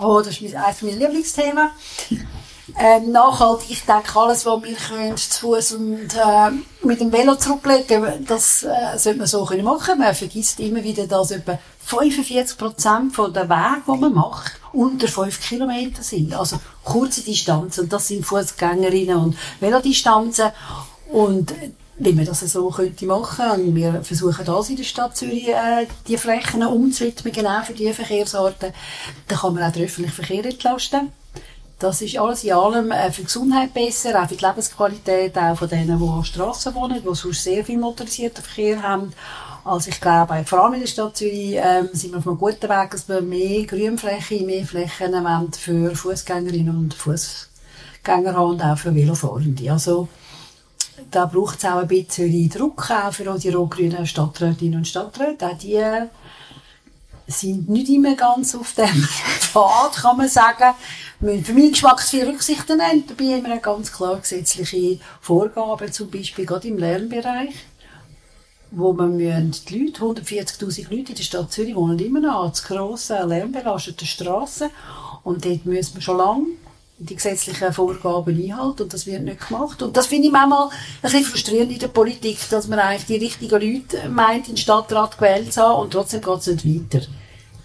Oh, 0.00 0.20
das 0.20 0.40
ist 0.40 0.54
eines 0.54 0.82
meiner 0.82 0.96
Lieblingsthemen. 0.96 1.70
Ähm, 2.78 3.10
nachhaltig, 3.10 3.70
ich 3.70 3.84
denke, 3.84 4.18
alles, 4.18 4.46
was 4.46 4.62
wir 4.62 4.74
können, 4.76 5.16
zu 5.16 5.40
Fuß 5.40 5.72
und 5.72 6.14
äh, 6.14 6.86
mit 6.86 7.00
dem 7.00 7.12
Velo 7.12 7.34
zurücklegen, 7.34 8.24
das 8.26 8.62
äh, 8.62 8.96
sollte 8.96 9.18
man 9.18 9.26
so 9.26 9.44
können 9.44 9.64
machen. 9.64 9.98
Man 9.98 10.14
vergisst 10.14 10.60
immer 10.60 10.82
wieder, 10.82 11.06
dass 11.06 11.32
etwa 11.32 11.58
45 11.84 12.56
Prozent 12.56 13.14
von 13.14 13.32
der 13.32 13.48
Wege, 13.48 13.82
die 13.86 13.98
man 13.98 14.14
macht, 14.14 14.52
unter 14.72 15.08
5 15.08 15.40
Kilometer 15.40 16.02
sind. 16.02 16.32
Also 16.34 16.60
kurze 16.84 17.22
Distanzen. 17.22 17.84
Und 17.84 17.92
das 17.92 18.08
sind 18.08 18.24
Fußgängerinnen 18.24 19.16
und 19.16 19.36
Velodistanzen. 19.58 20.50
Und 21.10 21.52
wenn 22.02 22.16
man 22.16 22.24
das 22.24 22.40
so 22.40 22.70
könnte 22.70 23.04
machen 23.04 23.50
und 23.50 23.74
wir 23.74 24.02
versuchen 24.02 24.44
das 24.44 24.70
in 24.70 24.76
der 24.76 24.84
Stadt 24.84 25.16
Zürich 25.16 25.48
äh, 25.48 25.86
die 26.08 26.16
Flächen 26.16 26.62
umzuwidmen, 26.62 27.32
genau 27.32 27.60
für 27.62 27.74
diese 27.74 27.92
Verkehrsarten, 27.92 28.72
dann 29.28 29.38
kann 29.38 29.54
man 29.54 29.64
auch 29.64 29.72
den 29.72 29.84
öffentlichen 29.84 30.14
Verkehr 30.14 30.44
entlasten. 30.46 31.12
Das 31.78 32.00
ist 32.00 32.18
alles 32.18 32.44
in 32.44 32.52
allem 32.52 32.90
äh, 32.90 33.10
für 33.12 33.20
die 33.20 33.26
Gesundheit 33.26 33.74
besser, 33.74 34.20
auch 34.20 34.28
für 34.28 34.34
die 34.34 34.44
Lebensqualität, 34.44 35.36
auch 35.36 35.56
von 35.56 35.68
denen, 35.68 35.98
die 35.98 36.08
an 36.08 36.24
Strassen 36.24 36.74
wohnen, 36.74 37.02
die 37.02 37.14
sonst 37.14 37.44
sehr 37.44 37.64
viel 37.64 37.78
motorisierten 37.78 38.42
Verkehr 38.42 38.82
haben. 38.82 39.12
Also 39.62 39.90
ich 39.90 40.00
glaube, 40.00 40.42
vor 40.46 40.64
allem 40.64 40.74
in 40.74 40.80
der 40.80 40.86
Stadt 40.86 41.18
Zürich 41.18 41.56
ähm, 41.56 41.90
sind 41.92 42.12
wir 42.12 42.18
auf 42.18 42.26
einem 42.26 42.38
guten 42.38 42.68
Weg, 42.68 42.90
dass 42.92 43.08
wir 43.10 43.20
mehr 43.20 43.64
Grünfläche, 43.64 44.42
mehr 44.44 44.64
Flächen 44.64 45.52
für 45.52 45.94
Fußgängerinnen 45.94 46.74
und 46.74 46.94
Fußgänger 46.94 48.34
haben 48.34 48.50
und 48.52 48.62
auch 48.62 48.78
für 48.78 48.94
Velofahrende. 48.94 49.70
Also 49.70 50.08
da 51.10 51.26
braucht 51.26 51.58
es 51.58 51.64
auch 51.64 51.78
ein 51.78 51.88
bisschen 51.88 52.48
Druck 52.48 52.90
auch 52.90 53.12
für 53.12 53.30
unsere 53.30 53.56
rot-grünen 53.56 54.06
Stadträtinnen 54.06 54.78
und 54.78 54.88
Stadträte. 54.88 55.46
Auch 55.46 55.58
die 55.58 55.82
sind 57.26 57.68
nicht 57.68 57.88
immer 57.88 58.14
ganz 58.16 58.54
auf 58.54 58.74
dem 58.74 58.86
Pfad, 59.40 59.92
kann 59.94 60.16
man 60.16 60.28
sagen. 60.28 60.74
Wir 61.20 61.32
müssen 61.32 61.44
für 61.44 61.52
meinen 61.52 61.72
Geschmack 61.72 62.02
viel 62.02 62.28
Rücksichten 62.28 62.78
nehmen. 62.78 63.04
Dabei 63.06 63.36
haben 63.36 63.46
wir 63.46 63.58
ganz 63.58 63.92
klar 63.92 64.16
gesetzliche 64.18 64.98
Vorgaben, 65.20 65.92
zum 65.92 66.10
Beispiel 66.10 66.46
gerade 66.46 66.68
im 66.68 66.78
Lernbereich, 66.78 67.54
wo 68.70 68.92
man 68.92 69.16
müssen 69.16 69.54
die 69.68 69.78
Leute, 69.78 70.02
140'000 70.02 70.84
Leute 70.84 71.10
in 71.10 71.16
der 71.16 71.22
Stadt 71.22 71.52
Zürich 71.52 71.74
wohnen 71.74 71.98
immer 71.98 72.20
noch 72.20 72.44
an 72.44 72.52
grossen, 72.52 73.28
lärmbelasteten 73.28 74.06
Strassen 74.06 74.70
und 75.22 75.44
dort 75.44 75.66
müssen 75.66 75.96
wir 75.96 76.02
schon 76.02 76.18
lange 76.18 76.46
die 77.00 77.16
gesetzlichen 77.16 77.72
Vorgaben 77.72 78.36
einhalten 78.36 78.82
und 78.82 78.92
das 78.92 79.06
wird 79.06 79.22
nicht 79.22 79.48
gemacht. 79.48 79.82
Und 79.82 79.96
das 79.96 80.06
finde 80.06 80.26
ich 80.26 80.32
manchmal 80.32 80.68
ein 80.68 80.72
bisschen 81.02 81.24
frustrierend 81.24 81.72
in 81.72 81.78
der 81.78 81.88
Politik, 81.88 82.38
dass 82.50 82.68
man 82.68 82.78
eigentlich 82.78 83.06
die 83.06 83.24
richtigen 83.24 83.60
Leute 83.60 84.08
meint, 84.08 84.48
in 84.48 84.54
den 84.54 84.58
Stadtrat 84.58 85.16
gewählt 85.16 85.52
zu 85.52 85.62
haben 85.62 85.82
und 85.82 85.92
trotzdem 85.92 86.20
geht 86.20 86.38
es 86.38 86.46
nicht 86.46 86.66
weiter. 86.66 87.06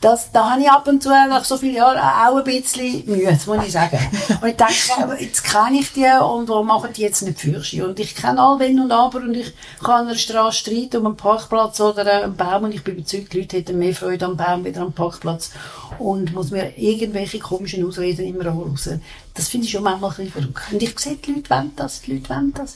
Das, 0.06 0.32
da 0.32 0.52
habe 0.52 0.62
ich 0.62 0.70
ab 0.70 0.88
und 0.88 1.02
zu 1.02 1.10
nach 1.10 1.44
so 1.44 1.58
vielen 1.58 1.78
Jahren 1.78 1.98
auch 1.98 2.38
ein 2.38 2.44
bisschen 2.44 3.04
Mühe, 3.08 3.26
das 3.26 3.48
muss 3.48 3.66
ich 3.66 3.72
sagen. 3.72 3.98
Und 4.40 4.48
ich 4.48 4.56
denke, 4.56 5.18
jetzt 5.20 5.44
kenne 5.44 5.80
ich 5.80 5.94
die 5.94 6.04
und 6.04 6.48
warum 6.48 6.68
machen 6.68 6.92
die 6.96 7.02
jetzt 7.02 7.24
nicht 7.24 7.40
Fürschi? 7.40 7.82
Und 7.82 8.00
ich 8.00 8.14
kenne 8.14 8.40
all 8.40 8.60
Wenn 8.60 8.80
und 8.80 8.92
Aber 8.92 9.18
und 9.18 9.34
ich 9.34 9.52
kann 9.84 10.02
an 10.02 10.08
einer 10.10 10.16
Straße 10.16 10.60
streiten 10.60 10.98
um 10.98 11.08
einen 11.08 11.18
Parkplatz 11.18 11.80
oder 11.80 12.06
einen 12.06 12.36
Baum 12.36 12.66
und 12.66 12.76
ich 12.76 12.84
bin 12.84 12.98
überzeugt, 12.98 13.34
die 13.34 13.40
Leute 13.40 13.58
hätten 13.58 13.80
mehr 13.80 13.96
Freude 13.96 14.26
am 14.28 14.38
Baum 14.38 14.64
wieder 14.64 14.82
am 14.82 14.94
Parkplatz 14.94 15.50
und 15.98 16.36
muss 16.36 16.52
mir 16.52 16.78
irgendwelche 16.78 17.40
komischen 17.40 17.84
Ausreden 17.88 18.28
immer 18.28 18.46
raus. 18.46 18.88
Das 19.34 19.48
finde 19.48 19.66
ich 19.66 19.72
schon 19.72 19.82
manchmal 19.82 20.12
ein 20.12 20.18
bisschen 20.18 20.34
verrückt. 20.34 20.62
Und 20.72 20.84
ich 20.84 21.00
sehe, 21.00 21.16
die 21.16 21.32
Leute 21.32 21.50
wollen 21.50 21.72
das, 21.76 22.02
die 22.02 22.14
Leute 22.14 22.30
wollen 22.30 22.54
das. 22.54 22.76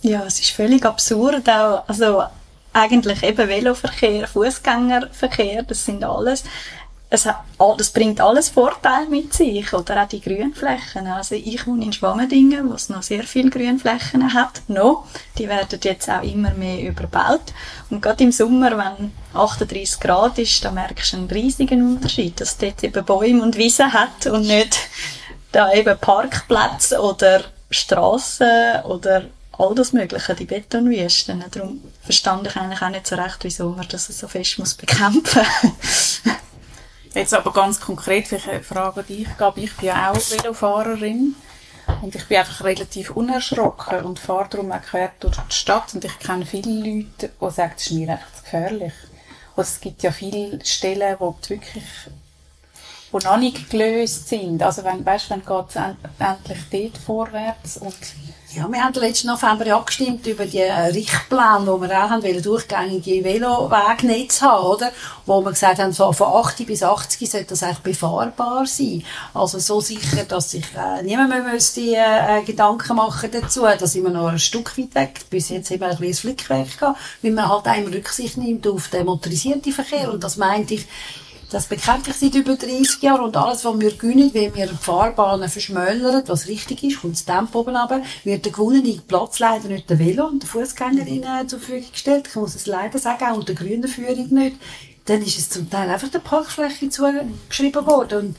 Ja, 0.00 0.24
es 0.24 0.40
ist 0.40 0.52
völlig 0.52 0.86
absurd 0.86 1.46
auch, 1.46 1.86
also 1.86 2.22
eigentlich 2.74 3.22
eben 3.22 3.48
Veloverkehr, 3.48 4.26
Fußgängerverkehr, 4.26 5.62
das 5.62 5.84
sind 5.84 6.04
alles. 6.04 6.44
Es 7.08 7.28
das 7.78 7.90
bringt 7.90 8.20
alles 8.20 8.48
Vorteile 8.48 9.08
mit 9.08 9.32
sich, 9.32 9.72
oder 9.72 10.02
auch 10.02 10.08
die 10.08 10.20
Grünflächen. 10.20 11.06
Also 11.06 11.36
ich 11.36 11.64
wohne 11.64 11.84
in 11.84 11.92
Schwammendingen, 11.92 12.68
wo 12.68 12.74
es 12.74 12.88
noch 12.88 13.04
sehr 13.04 13.22
viele 13.22 13.50
Grünflächen 13.50 14.34
hat, 14.34 14.62
noch. 14.66 15.06
Die 15.38 15.48
werden 15.48 15.78
jetzt 15.80 16.10
auch 16.10 16.24
immer 16.24 16.50
mehr 16.54 16.80
überbaut. 16.82 17.52
Und 17.88 18.02
gerade 18.02 18.24
im 18.24 18.32
Sommer, 18.32 18.72
wenn 18.76 19.12
38 19.32 20.00
Grad 20.00 20.38
ist, 20.38 20.64
da 20.64 20.72
merkst 20.72 21.12
du 21.12 21.18
einen 21.18 21.30
riesigen 21.30 21.86
Unterschied, 21.86 22.40
dass 22.40 22.52
es 22.52 22.58
dort 22.58 22.82
eben 22.82 23.04
Bäume 23.04 23.42
und 23.42 23.56
Wiesen 23.56 23.92
hat 23.92 24.26
und 24.26 24.48
nicht 24.48 24.76
da 25.52 25.72
eben 25.72 25.96
Parkplätze 25.96 27.00
oder 27.00 27.44
Straßen 27.70 28.82
oder 28.86 29.26
all 29.58 29.74
das 29.74 29.92
Mögliche, 29.92 30.34
die 30.34 30.44
Betonwüsten. 30.44 31.44
Darum 31.50 31.80
verstand 32.02 32.46
ich 32.46 32.56
eigentlich 32.56 32.82
auch 32.82 32.88
nicht 32.88 33.06
so 33.06 33.16
recht, 33.16 33.38
wieso 33.42 33.70
man 33.70 33.86
das 33.88 34.06
so 34.06 34.28
fest 34.28 34.58
muss 34.58 34.74
bekämpfen 34.74 35.42
Jetzt 37.14 37.32
aber 37.32 37.52
ganz 37.52 37.80
konkret, 37.80 38.26
vielleicht 38.26 38.64
Frage 38.64 39.04
dich, 39.04 39.20
ich 39.20 39.36
glaube, 39.36 39.60
ich 39.60 39.76
bin 39.76 39.86
ja 39.86 40.10
auch 40.10 40.16
Velofahrerin. 40.16 41.36
Und 42.02 42.14
ich 42.14 42.26
bin 42.26 42.38
einfach 42.38 42.64
relativ 42.64 43.10
unerschrocken 43.10 44.04
und 44.04 44.18
fahre 44.18 44.48
darum 44.48 44.72
auch 44.72 44.82
quer 44.82 45.12
durch 45.20 45.36
die 45.36 45.54
Stadt. 45.54 45.94
Und 45.94 46.04
ich 46.04 46.18
kenne 46.18 46.44
viele 46.44 46.72
Leute, 46.72 47.30
die 47.40 47.50
sagen, 47.50 47.74
es 47.76 47.86
ist 47.86 47.92
mir 47.92 48.12
einfach 48.12 48.32
zu 48.32 48.42
gefährlich. 48.42 48.92
Und 49.54 49.62
es 49.62 49.80
gibt 49.80 50.02
ja 50.02 50.10
viele 50.10 50.64
Stellen, 50.64 51.16
wo 51.20 51.36
du 51.40 51.50
wirklich 51.50 51.84
die 53.12 53.24
noch 53.24 53.36
nicht 53.36 53.70
gelöst 53.70 54.28
sind. 54.28 54.62
Also 54.62 54.82
wenn, 54.82 55.06
weißt, 55.06 55.30
wenn 55.30 55.44
geht 55.44 55.68
es 55.68 55.76
endlich 56.18 56.92
dort 56.92 56.98
vorwärts 56.98 57.76
und 57.76 57.94
ja, 58.54 58.70
wir 58.70 58.84
haben 58.84 58.94
letzten 58.94 59.28
November 59.28 59.74
abgestimmt 59.74 60.26
über 60.26 60.46
die 60.46 60.58
äh, 60.58 60.72
Richtpläne, 60.72 61.66
wo 61.66 61.80
wir 61.80 61.90
auch 61.90 62.10
haben 62.10 62.22
wollen, 62.22 62.42
durchgängige 62.42 63.24
Velowegnetz 63.24 64.42
haben, 64.42 64.66
oder? 64.66 64.92
Wo 65.26 65.40
wir 65.40 65.50
gesagt 65.50 65.78
haben, 65.78 65.92
so 65.92 66.12
von 66.12 66.28
80 66.28 66.66
bis 66.66 66.82
80 66.82 67.30
sollte 67.30 67.46
das 67.48 67.62
eigentlich 67.62 67.78
befahrbar 67.78 68.66
sein. 68.66 69.02
Also 69.32 69.58
so 69.58 69.80
sicher, 69.80 70.24
dass 70.24 70.52
sich 70.52 70.66
äh, 70.76 71.02
niemand 71.02 71.30
mehr 71.30 71.42
müsste, 71.42 71.80
äh, 71.80 72.42
Gedanken 72.44 72.96
machen 72.96 73.30
dazu, 73.32 73.62
dass 73.62 73.94
sind 73.94 74.04
wir 74.04 74.10
noch 74.10 74.28
ein 74.28 74.38
Stück 74.38 74.76
weit 74.76 74.94
weg. 74.94 75.20
Bis 75.30 75.48
jetzt 75.48 75.70
haben 75.70 75.80
wir 75.80 75.88
ein 75.88 75.98
bisschen 75.98 76.30
Flickwerk 76.30 76.78
gehabt, 76.78 76.98
weil 77.22 77.32
man 77.32 77.48
halt 77.48 77.66
auch 77.66 77.92
Rücksicht 77.92 78.36
nimmt 78.36 78.66
auf 78.66 78.88
den 78.88 79.06
motorisierten 79.06 79.72
Verkehr. 79.72 80.12
Und 80.12 80.22
das 80.22 80.36
meinte 80.36 80.74
ich, 80.74 80.86
das 81.54 81.66
bekämpfe 81.66 82.10
ich 82.10 82.16
seit 82.16 82.34
über 82.34 82.56
30 82.56 83.00
Jahren 83.00 83.20
und 83.20 83.36
alles, 83.36 83.64
was 83.64 83.80
wir 83.80 83.92
gewinnen, 83.92 84.30
wenn 84.34 84.52
wir 84.56 84.66
die 84.66 84.74
Fahrbahnen 84.74 85.48
verschmälern, 85.48 86.24
was 86.26 86.48
richtig 86.48 86.82
ist, 86.82 87.00
kommt 87.00 87.14
das 87.14 87.24
Tempo 87.24 87.60
oben 87.60 87.76
runter, 87.76 88.02
wird 88.24 88.44
der 88.44 88.50
gewonnene 88.50 89.00
Platz 89.06 89.38
leider 89.38 89.68
nicht 89.68 89.88
der 89.88 90.00
Velo 90.00 90.26
und 90.26 90.42
der 90.42 90.50
Fußgängerin 90.50 91.22
zur 91.46 91.60
Verfügung 91.60 91.92
gestellt. 91.92 92.26
Ich 92.28 92.34
muss 92.34 92.56
es 92.56 92.66
leider 92.66 92.98
sagen, 92.98 93.24
auch 93.26 93.36
und 93.36 93.48
der 93.48 93.54
grünen 93.54 93.86
Führung 93.86 94.28
nicht 94.30 94.56
dann 95.06 95.20
ist 95.20 95.38
es 95.38 95.50
zum 95.50 95.68
Teil 95.68 95.90
einfach 95.90 96.08
der 96.08 96.20
Parkfläche 96.20 96.88
zugeschrieben 96.88 97.86
worden. 97.86 98.18
Und 98.18 98.36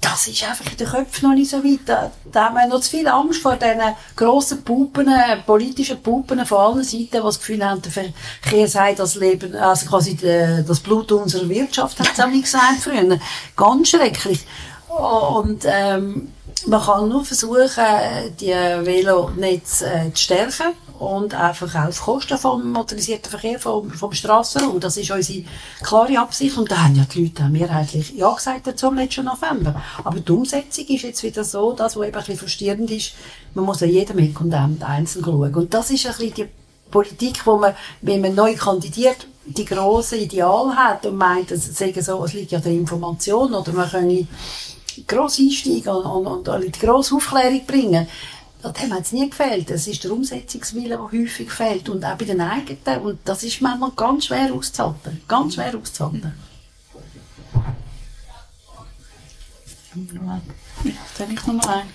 das 0.00 0.28
ist 0.28 0.44
einfach 0.44 0.70
in 0.70 0.76
den 0.76 0.86
Köpfen 0.86 1.28
noch 1.28 1.34
nicht 1.34 1.50
so 1.50 1.64
weit. 1.64 1.80
Da, 1.86 2.12
da 2.30 2.44
haben 2.44 2.54
wir 2.54 2.68
noch 2.68 2.80
zu 2.80 2.90
viel 2.90 3.08
Angst 3.08 3.42
vor 3.42 3.56
diesen 3.56 3.80
grossen 4.14 4.62
Puppen, 4.62 5.08
politischen 5.44 6.00
Puppen 6.02 6.46
von 6.46 6.58
allen 6.58 6.84
Seiten, 6.84 7.08
die 7.10 7.18
das 7.18 7.38
Gefühl 7.40 7.64
haben, 7.64 7.82
der 7.82 7.90
Verkehr 7.90 8.68
sei 8.68 8.94
das 8.94 9.16
Leben, 9.16 9.56
also 9.56 9.86
quasi 9.86 10.16
das 10.16 10.80
Blut 10.80 11.10
unserer 11.10 11.48
Wirtschaft, 11.48 11.98
hat 11.98 12.12
es 12.12 12.20
auch 12.20 12.28
nicht 12.28 12.44
gesagt 12.44 12.80
früher. 12.80 13.18
Ganz 13.56 13.88
schrecklich. 13.88 14.46
Und, 14.88 15.64
ähm, 15.64 16.33
man 16.66 16.82
kann 16.82 17.08
nur 17.08 17.24
versuchen, 17.24 17.84
die 18.40 18.48
Velonetze 18.48 19.86
äh, 19.86 20.12
zu 20.12 20.22
stärken 20.22 20.72
und 20.98 21.34
einfach 21.34 21.74
auf 21.86 22.00
Kosten 22.00 22.38
vom 22.38 22.72
motorisierten 22.72 23.30
Verkehr, 23.30 23.58
vom, 23.58 23.90
vom 23.90 24.12
Strassenraum. 24.12 24.80
Das 24.80 24.96
ist 24.96 25.10
unsere 25.10 25.44
klare 25.82 26.18
Absicht 26.18 26.56
und 26.56 26.70
da 26.70 26.84
haben 26.84 26.96
ja 26.96 27.04
die 27.04 27.24
Leute 27.24 27.44
mehrheitlich 27.44 28.14
Ja 28.14 28.32
gesagt 28.32 28.66
dazu 28.66 28.88
am 28.88 28.96
letzten 28.96 29.24
November. 29.24 29.82
Aber 30.02 30.20
die 30.20 30.32
Umsetzung 30.32 30.86
ist 30.86 31.02
jetzt 31.02 31.22
wieder 31.22 31.44
so, 31.44 31.72
das, 31.72 31.96
was 31.96 32.06
eben 32.06 32.16
ein 32.16 32.36
frustrierend 32.36 32.90
ist, 32.90 33.12
man 33.54 33.64
muss 33.64 33.80
ja 33.80 33.86
jedem 33.86 34.18
Eck 34.18 34.40
und 34.40 34.54
einzeln 34.54 35.24
schauen. 35.24 35.54
Und 35.54 35.74
das 35.74 35.90
ist 35.90 36.06
ein 36.06 36.12
bisschen 36.12 36.34
die 36.34 36.48
Politik, 36.90 37.44
wo 37.46 37.56
man, 37.56 37.74
wenn 38.00 38.20
man 38.20 38.34
neu 38.34 38.54
kandidiert, 38.54 39.26
die 39.46 39.64
grossen 39.64 40.20
Ideale 40.20 40.74
hat 40.74 41.04
und 41.06 41.16
meint, 41.16 41.50
es, 41.50 41.76
sagen 41.76 42.00
so, 42.00 42.24
es 42.24 42.32
liegt 42.32 42.52
ja 42.52 42.60
der 42.60 42.72
Information 42.72 43.52
oder 43.52 43.72
man 43.72 43.90
könne 43.90 44.26
gross 45.06 45.38
einsteigen 45.38 45.92
und, 45.92 46.26
und, 46.26 46.48
und 46.48 46.76
die 46.76 46.78
grosse 46.78 47.14
Aufklärung 47.14 47.64
bringen. 47.66 48.06
Dem 48.62 48.94
hat 48.94 49.02
es 49.02 49.12
nie 49.12 49.28
gefällt. 49.28 49.70
Es 49.70 49.86
ist 49.86 50.04
der 50.04 50.12
Umsetzungswille, 50.12 50.88
der 50.88 51.02
häufig 51.02 51.50
fehlt. 51.50 51.88
Und 51.90 52.02
auch 52.02 52.16
bei 52.16 52.24
den 52.24 52.40
eigenen. 52.40 53.02
Und 53.02 53.18
das 53.24 53.42
ist 53.42 53.60
manchmal 53.60 53.90
ganz 53.90 54.26
schwer 54.26 54.54
auszuhalten. 54.54 55.20
Ganz 55.28 55.54
schwer 55.54 55.74
auszuhalten. 55.76 56.32
Jetzt 60.82 61.20
habe 61.20 61.32
ich 61.32 61.46
noch 61.46 61.66
ein. 61.66 61.86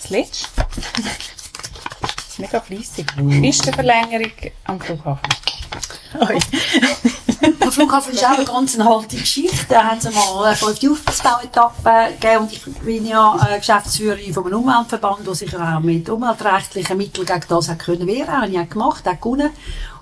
Das 0.00 0.10
letzte. 0.10 0.48
Mega 2.38 2.60
fleissig. 2.60 3.06
Pistenverlängerung 3.40 4.32
am 4.64 4.80
Flughafen. 4.80 5.28
Oi. 6.20 6.38
Der 7.60 7.72
Flughafen 7.72 8.14
ist 8.14 8.24
auch 8.24 8.30
eine 8.30 8.44
ganz 8.44 8.78
alte 8.78 9.16
Geschichte. 9.16 9.66
Da 9.68 9.84
haben 9.84 10.00
sie 10.00 10.10
mal 10.10 10.44
eine 10.44 10.56
fünfte 10.56 10.90
Aufbauetappe 10.90 12.14
gegeben 12.14 12.42
und 12.44 12.52
ich 12.52 12.64
bin 12.64 13.06
ja 13.06 13.38
äh, 13.50 13.58
Geschäftsführerin 13.58 14.32
von 14.32 14.46
einem 14.46 14.60
Umweltverband, 14.60 15.26
der 15.26 15.34
sich 15.34 15.54
auch 15.54 15.80
mit 15.80 16.08
umweltrechtlichen 16.08 16.96
Mitteln 16.96 17.26
gegen 17.26 17.44
das 17.48 17.68
hat 17.68 17.78
können 17.80 18.06
wehren. 18.06 18.40
Habe 18.40 18.48
ich 18.48 18.58
auch 18.58 18.68
gemacht, 18.68 19.06
auch 19.06 19.20
gewonnen. 19.20 19.50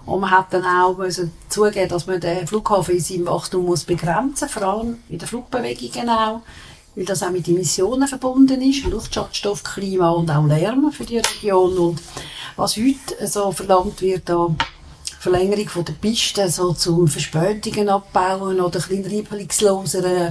Und 0.07 0.20
man 0.20 0.31
hat 0.31 0.53
dann 0.53 0.64
auch 0.64 0.96
müssen 0.96 1.33
zugeben, 1.49 1.88
dass 1.88 2.07
man 2.07 2.20
den 2.20 2.46
Flughafen 2.46 2.94
in 2.94 3.01
seinem 3.01 3.27
Wachstum 3.27 3.64
muss 3.64 3.85
begrenzen, 3.85 4.49
vor 4.49 4.62
allem 4.62 4.99
in 5.09 5.18
der 5.18 5.27
Flugbewegung 5.27 6.09
auch, 6.09 6.42
weil 6.97 7.05
das 7.05 7.23
auch 7.23 7.31
mit 7.31 7.47
Emissionen 7.47 8.09
verbunden 8.09 8.61
ist, 8.63 8.85
Luftschadstoff, 8.87 9.63
Klima 9.63 10.11
und 10.11 10.31
auch 10.31 10.47
Lärm 10.47 10.91
für 10.91 11.05
die 11.05 11.19
Region. 11.19 11.77
Und 11.77 12.03
was 12.57 12.77
heute 12.77 13.27
so 13.29 13.53
verlangt 13.53 14.01
wird, 14.01 14.29
da 14.29 14.49
Verlängerung 15.21 15.69
von 15.69 15.85
der 15.85 15.93
Piste 15.93 16.49
so 16.49 16.73
zum 16.73 17.07
Verspätungen 17.07 17.89
abbauen 17.89 18.61
oder 18.61 18.81
ein 18.91 19.05
reibungsloser 19.05 20.05
äh, 20.05 20.31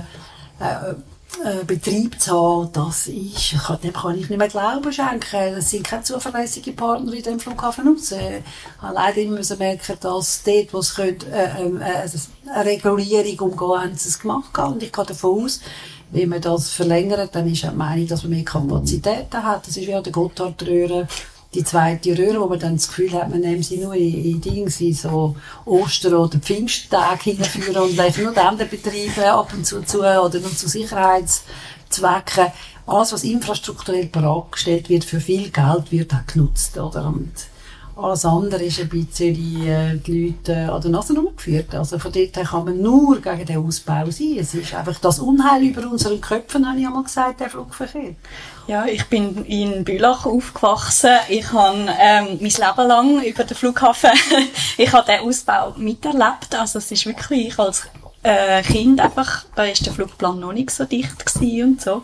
äh, 1.44 1.66
Betrieb 1.66 2.20
zu 2.22 2.32
haben, 2.32 2.72
das 2.72 3.08
ist, 3.08 3.56
dem 3.84 3.94
kann 3.94 4.18
ich 4.18 4.30
nicht 4.30 4.38
mehr 4.38 4.48
Glauben 4.48 4.94
schenken. 4.94 5.56
Das 5.56 5.70
sind 5.70 5.86
keine 5.86 6.04
zuverlässigen 6.04 6.76
Partner 6.76 7.12
in 7.14 7.24
dem 7.24 7.40
Flughafen 7.40 7.88
raus. 7.90 8.12
Ich 8.14 8.82
habe 8.82 8.94
leider 8.94 9.18
immer 9.18 9.42
merken, 9.58 9.98
dass 10.00 10.44
dort, 10.44 10.74
wo 10.74 10.80
es 10.80 10.96
könnte, 10.96 11.26
äh, 11.28 11.68
äh, 11.68 12.10
eine 12.54 12.66
Regulierung 12.66 13.52
umgehen, 13.52 13.82
haben 13.82 13.98
sie 13.98 14.10
es 14.10 14.20
gemacht. 14.20 14.58
Und 14.58 14.82
ich 14.82 14.94
gehe 14.94 15.06
davon 15.06 15.44
aus, 15.44 15.60
wenn 16.16 16.30
man 16.30 16.42
das 16.42 16.70
verlängert, 16.70 17.36
dann 17.36 17.52
ist 17.52 17.66
auch 17.66 17.72
die 17.72 17.76
Meinung, 17.78 18.08
dass 18.08 18.24
man 18.24 18.32
mehr 18.32 18.46
Kapazitäten 18.46 19.44
hat. 19.44 19.68
Das 19.68 19.78
ist 19.78 19.90
an 19.90 20.04
der 20.04 20.12
Gotthardröhre 20.12 21.08
die 21.56 21.64
zweite 21.64 22.18
Röhre, 22.18 22.42
wo 22.42 22.48
man 22.48 22.60
dann 22.60 22.76
das 22.76 22.90
Gefühl 22.90 23.14
hat, 23.14 23.30
man 23.30 23.40
nehme 23.40 23.64
sie 23.64 23.78
nur 23.78 23.96
in, 23.96 24.26
in 24.26 24.42
Dings, 24.42 24.82
in 24.82 24.94
so 24.94 25.36
Oster- 25.66 26.20
oder 26.20 26.38
Pfingsttag 26.38 27.24
hinführen 27.24 27.84
und 27.84 27.96
lässt 27.96 28.20
nur 28.20 28.34
den 28.34 28.70
Betriebe 28.70 29.32
ab 29.32 29.54
und 29.54 29.66
zu 29.66 29.82
zu 29.84 30.00
oder 30.00 30.40
nur 30.40 30.56
zu 30.56 30.68
Sicherheitszwecken. 30.68 32.52
Alles, 32.88 33.14
was 33.14 33.24
infrastrukturell 33.24 34.08
bereitgestellt 34.08 34.90
wird, 34.90 35.06
für 35.06 35.20
viel 35.20 35.50
Geld 35.50 35.92
wird 35.92 36.14
auch 36.14 36.32
genutzt, 36.32 36.78
oder? 36.78 37.08
Und 37.08 37.32
alles 37.98 38.26
andere 38.26 38.64
ist 38.64 38.80
ein 38.80 38.90
bisschen 38.90 39.68
äh, 39.68 39.98
die 39.98 40.28
Leute 40.28 40.72
an 40.72 40.82
der 40.82 40.92
Nase 40.92 41.16
rumgeführt. 41.16 41.74
Also 41.74 41.98
von 41.98 42.12
dort 42.12 42.36
her 42.36 42.44
kann 42.44 42.66
man 42.66 42.82
nur 42.82 43.22
gegen 43.22 43.46
den 43.46 43.66
Ausbau 43.66 44.10
sein. 44.10 44.38
Es 44.38 44.54
ist 44.54 44.74
einfach 44.74 45.00
das 45.00 45.20
Unheil 45.20 45.64
über 45.64 45.90
unseren 45.90 46.20
Köpfen, 46.20 46.68
habe 46.68 46.80
ich 46.80 46.86
einmal 46.86 47.04
gesagt, 47.04 47.40
der 47.40 47.50
Flugverkehr. 47.50 48.16
Ja, 48.68 48.86
ich 48.86 49.06
bin 49.06 49.46
in 49.46 49.84
Bülach 49.84 50.26
aufgewachsen. 50.26 51.12
Ich 51.30 51.52
habe 51.54 51.88
ähm, 52.00 52.40
mein 52.40 52.40
Leben 52.40 52.88
lang 52.88 53.24
über 53.24 53.44
den 53.44 53.56
Flughafen, 53.56 54.12
ich 54.78 54.92
habe 54.92 55.06
den 55.06 55.22
Ausbau 55.22 55.74
miterlebt. 55.78 56.54
Also 56.58 56.80
es 56.80 56.92
ist 56.92 57.06
wirklich, 57.06 57.48
ich 57.48 57.60
als 57.60 57.88
äh, 58.26 58.64
Kind 58.64 59.00
einfach, 59.00 59.46
da 59.56 59.66
ist 59.66 59.86
der 59.86 59.94
Flugplan 59.94 60.40
noch 60.40 60.52
nicht 60.52 60.72
so 60.72 60.86
dicht 60.86 61.24
gewesen 61.24 61.64
und 61.64 61.82
so. 61.82 62.02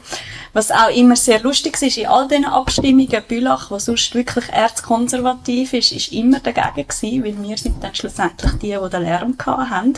Was 0.53 0.69
auch 0.69 0.89
immer 0.89 1.15
sehr 1.15 1.39
lustig 1.39 1.81
ist, 1.81 1.97
in 1.97 2.05
all 2.05 2.27
diesen 2.27 2.45
Abstimmungen, 2.45 3.23
Bülach, 3.27 3.71
was 3.71 3.85
sonst 3.85 4.13
wirklich 4.13 4.47
erzkonservativ 4.49 5.73
ist, 5.73 5.91
ist 5.91 6.11
immer 6.11 6.39
dagegen 6.39 6.87
gewesen, 6.87 7.23
weil 7.23 7.49
wir 7.49 7.57
sind 7.57 7.83
dann 7.83 7.95
schlussendlich 7.95 8.51
die, 8.61 8.77
die 8.81 8.89
den 8.89 9.01
Lärm 9.01 9.35
hatten. 9.45 9.97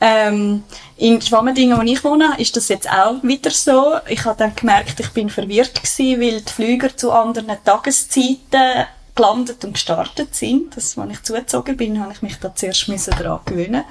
Ähm, 0.00 0.64
in 0.96 1.22
Schwammendingen, 1.22 1.78
wo 1.78 1.82
ich 1.82 2.02
wohne, 2.02 2.34
ist 2.38 2.56
das 2.56 2.68
jetzt 2.68 2.90
auch 2.90 3.22
wieder 3.22 3.50
so. 3.52 3.94
Ich 4.08 4.24
habe 4.24 4.36
dann 4.36 4.56
gemerkt, 4.56 4.98
ich 4.98 5.10
bin 5.10 5.30
verwirrt 5.30 5.76
gewesen, 5.76 6.20
weil 6.20 6.40
die 6.40 6.52
Flüger 6.52 6.96
zu 6.96 7.12
anderen 7.12 7.56
Tageszeiten 7.64 8.86
gelandet 9.14 9.64
und 9.64 9.74
gestartet 9.74 10.34
sind. 10.34 10.76
Das, 10.76 10.98
als 10.98 11.12
ich 11.12 11.22
zugezogen 11.22 11.76
bin, 11.76 12.00
habe 12.00 12.12
ich 12.12 12.22
mich 12.22 12.36
da 12.38 12.54
zuerst 12.54 12.88
daran 13.06 13.40
gewöhnen. 13.44 13.84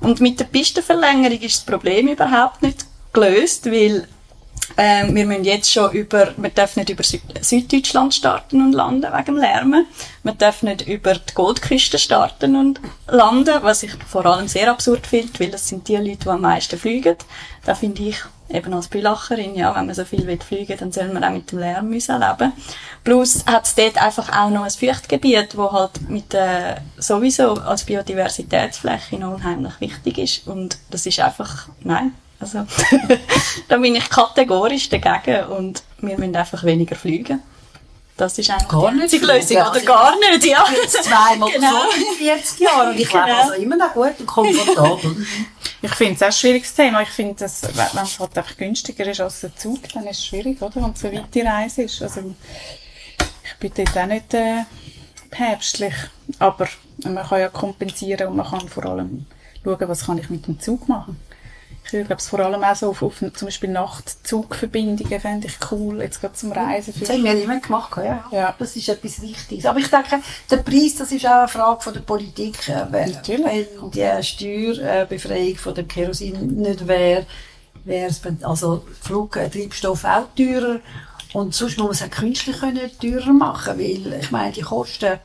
Und 0.00 0.20
mit 0.20 0.38
der 0.40 0.44
Pistenverlängerung 0.44 1.40
ist 1.40 1.56
das 1.56 1.64
Problem 1.64 2.08
überhaupt 2.08 2.62
nicht 2.62 2.86
gelöst, 3.12 3.66
weil 3.66 4.06
ähm, 4.76 5.14
wir 5.14 5.24
müssen 5.26 5.44
jetzt 5.44 5.72
schon 5.72 5.92
über, 5.92 6.34
wir 6.36 6.50
dürfen 6.50 6.80
nicht 6.80 6.90
über 6.90 7.02
Süd 7.02 7.22
Süddeutschland 7.40 8.14
starten 8.14 8.60
und 8.60 8.72
landen 8.72 9.12
wegen 9.12 9.24
dem 9.24 9.36
Lärmen. 9.36 9.86
Wir 10.22 10.32
dürfen 10.32 10.68
nicht 10.68 10.86
über 10.86 11.14
die 11.14 11.34
Goldküste 11.34 11.98
starten 11.98 12.56
und 12.56 12.80
landen, 13.06 13.62
was 13.62 13.82
ich 13.82 13.92
vor 14.06 14.26
allem 14.26 14.48
sehr 14.48 14.70
absurd 14.70 15.06
finde, 15.06 15.38
weil 15.38 15.50
das 15.50 15.68
sind 15.68 15.88
die 15.88 15.96
Leute, 15.96 16.16
die 16.24 16.28
am 16.28 16.40
meisten 16.40 16.78
fliegen. 16.78 17.16
Da 17.64 17.74
finde 17.74 18.02
ich 18.02 18.16
eben 18.48 18.72
als 18.72 18.88
Bülacherin, 18.88 19.54
ja, 19.54 19.74
wenn 19.74 19.86
man 19.86 19.94
so 19.94 20.04
viel 20.04 20.26
will 20.26 20.40
fliegen, 20.40 20.76
dann 20.78 20.92
soll 20.92 21.08
man 21.08 21.24
auch 21.24 21.30
mit 21.30 21.50
dem 21.50 21.58
Lärm 21.58 21.88
müssen 21.88 22.20
leben. 22.20 22.52
Plus 23.04 23.44
hat 23.46 23.66
es 23.66 23.74
dort 23.74 24.00
einfach 24.00 24.28
auch 24.36 24.50
noch 24.50 24.64
ein 24.64 24.70
Feuchtgebiet, 24.70 25.56
wo 25.56 25.72
halt 25.72 26.08
mit 26.08 26.32
äh, 26.34 26.76
sowieso 26.96 27.54
als 27.54 27.84
Biodiversitätsfläche 27.84 29.18
noch 29.18 29.34
unheimlich 29.34 29.80
wichtig 29.80 30.18
ist. 30.18 30.46
Und 30.46 30.78
das 30.90 31.06
ist 31.06 31.20
einfach, 31.20 31.68
nein, 31.80 32.14
also 32.38 32.66
da 33.68 33.76
bin 33.78 33.94
ich 33.94 34.08
kategorisch 34.10 34.88
dagegen 34.88 35.46
und 35.46 35.82
wir 35.98 36.18
müssen 36.18 36.36
einfach 36.36 36.64
weniger 36.64 36.96
fliegen. 36.96 37.42
Das 38.16 38.38
ist 38.38 38.48
eigentlich 38.48 38.68
gar 38.68 38.90
die 38.92 39.18
Lösung, 39.18 39.56
oder 39.58 39.80
gar 39.80 40.14
nicht, 40.18 40.46
ja. 40.46 40.64
Jetzt 40.74 41.04
zweimal 41.04 41.50
genau. 41.54 41.82
so 41.90 42.12
in 42.12 42.16
40 42.16 42.60
Jahren 42.60 42.90
und 42.90 42.98
ich 43.00 43.10
genau. 43.10 43.26
lebe 43.26 43.36
also 43.36 43.52
immer 43.54 43.76
noch 43.76 43.92
gut 43.92 44.14
und 44.18 44.26
komfortabel. 44.26 45.26
Ich 45.86 45.94
finde 45.94 46.14
es 46.14 46.22
auch 46.22 46.26
ein 46.26 46.32
schwieriges 46.32 46.74
Thema. 46.74 47.02
Ich 47.02 47.10
finde, 47.10 47.34
dass, 47.36 47.62
wenn 47.62 48.02
es 48.02 48.18
halt 48.18 48.36
einfach 48.36 48.56
günstiger 48.56 49.06
ist 49.06 49.20
als 49.20 49.40
der 49.40 49.54
Zug, 49.54 49.88
dann 49.94 50.04
ist 50.08 50.18
es 50.18 50.26
schwierig, 50.26 50.60
oder? 50.60 50.78
Und 50.82 50.98
so 50.98 51.12
weit 51.12 51.32
die 51.32 51.42
Reise 51.42 51.82
ist. 51.82 52.02
Also, 52.02 52.34
ich 53.44 53.56
bin 53.60 53.72
dort 53.74 53.96
auch 53.96 54.06
nicht 54.06 54.34
äh, 54.34 54.64
päpstlich. 55.30 55.94
Aber 56.40 56.66
man 57.04 57.24
kann 57.24 57.40
ja 57.40 57.48
kompensieren 57.48 58.28
und 58.28 58.36
man 58.36 58.46
kann 58.46 58.68
vor 58.68 58.84
allem 58.84 59.26
schauen, 59.62 59.88
was 59.88 60.06
kann 60.06 60.18
ich 60.18 60.28
mit 60.28 60.46
dem 60.48 60.58
Zug 60.58 60.88
machen. 60.88 61.20
Ich 61.92 62.06
glaube 62.06 62.14
es 62.16 62.28
vor 62.28 62.40
allem 62.40 62.62
auch 62.62 62.74
so 62.74 62.90
auf, 62.90 63.02
auf 63.02 63.18
zum 63.18 63.46
Beispiel 63.46 63.70
Nachtzugverbindungen 63.70 65.20
fände 65.20 65.46
ich 65.46 65.56
cool, 65.70 66.00
jetzt 66.02 66.20
gerade 66.20 66.34
zum 66.34 66.52
Reisen. 66.52 66.94
Das 66.98 67.08
haben 67.08 67.24
wir 67.24 67.42
immer 67.42 67.60
gemacht, 67.60 67.96
ja. 67.98 68.24
Ja. 68.30 68.54
Das 68.58 68.74
ist 68.76 68.88
etwas 68.88 69.22
Wichtiges. 69.22 69.66
Aber 69.66 69.78
ich 69.78 69.88
denke, 69.88 70.20
der 70.50 70.56
Preis, 70.58 70.96
das 70.96 71.12
ist 71.12 71.26
auch 71.26 71.30
eine 71.30 71.48
Frage 71.48 71.80
von 71.80 71.92
der 71.94 72.00
Politik. 72.00 72.68
Äh, 72.68 72.86
Wenn, 72.90 73.12
Natürlich. 73.12 73.68
wenn 73.80 73.90
die 73.90 74.22
Steuerbefreiung 74.22 75.56
von 75.56 75.74
dem 75.74 75.88
Kerosin 75.88 76.56
nicht 76.56 76.86
wäre, 76.86 77.26
wäre 77.84 78.10
es, 78.10 78.20
also 78.42 78.84
Flugtreibstoff 79.00 80.04
auch 80.04 80.26
teurer. 80.36 80.80
Und 81.32 81.54
sonst 81.54 81.78
muss 81.78 81.86
man 81.86 81.92
es 81.92 82.02
auch 82.02 82.10
künstlich 82.10 82.58
können 82.58 82.90
teurer 83.00 83.32
machen, 83.32 83.78
weil, 83.78 84.20
ich 84.20 84.30
meine, 84.30 84.52
die 84.52 84.62
Kosten, 84.62 85.18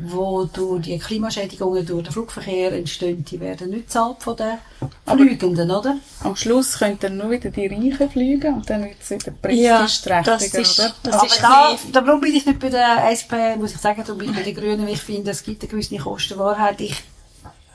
wo 0.00 0.44
durch 0.44 0.82
die 0.82 0.98
Klimaschädigungen 0.98 1.84
durch 1.84 2.04
den 2.04 2.12
Flugverkehr 2.12 2.72
entstehen, 2.72 3.24
die 3.24 3.38
werden 3.40 3.70
nicht 3.70 3.86
gezahlt 3.86 4.22
von 4.22 4.36
den 4.36 4.58
Fliegenden, 5.06 5.70
oder? 5.70 5.96
Am 6.24 6.34
Schluss 6.36 6.78
können 6.78 6.98
dann 7.00 7.16
nur 7.18 7.30
wieder 7.30 7.50
die 7.50 7.66
Reichen 7.66 8.10
fliegen 8.10 8.54
und 8.54 8.70
dann 8.70 8.84
wird 8.84 8.96
es 9.00 9.10
wieder 9.10 9.32
Ja, 9.52 9.78
preisgesträchtiger, 9.78 10.32
das 10.38 10.42
ist- 10.54 10.80
oder? 10.80 10.94
das 11.02 11.14
Aber 11.14 11.26
ist 11.26 11.42
da, 11.42 11.78
darum 11.92 12.20
bin 12.20 12.34
ich 12.34 12.46
nicht 12.46 12.58
bei 12.58 12.70
der 12.70 13.10
SP, 13.12 13.56
muss 13.58 13.72
ich 13.72 13.78
sagen, 13.78 14.02
darum 14.04 14.18
bin 14.18 14.30
ich 14.30 14.36
bei 14.36 14.42
den 14.42 14.54
Grünen, 14.54 14.86
weil 14.86 14.94
ich 14.94 15.00
finde, 15.02 15.30
es 15.30 15.42
gibt 15.42 15.62
eine 15.62 15.70
gewisse 15.70 15.96
Kostenwahrheit. 15.96 16.80
Ich, 16.80 16.94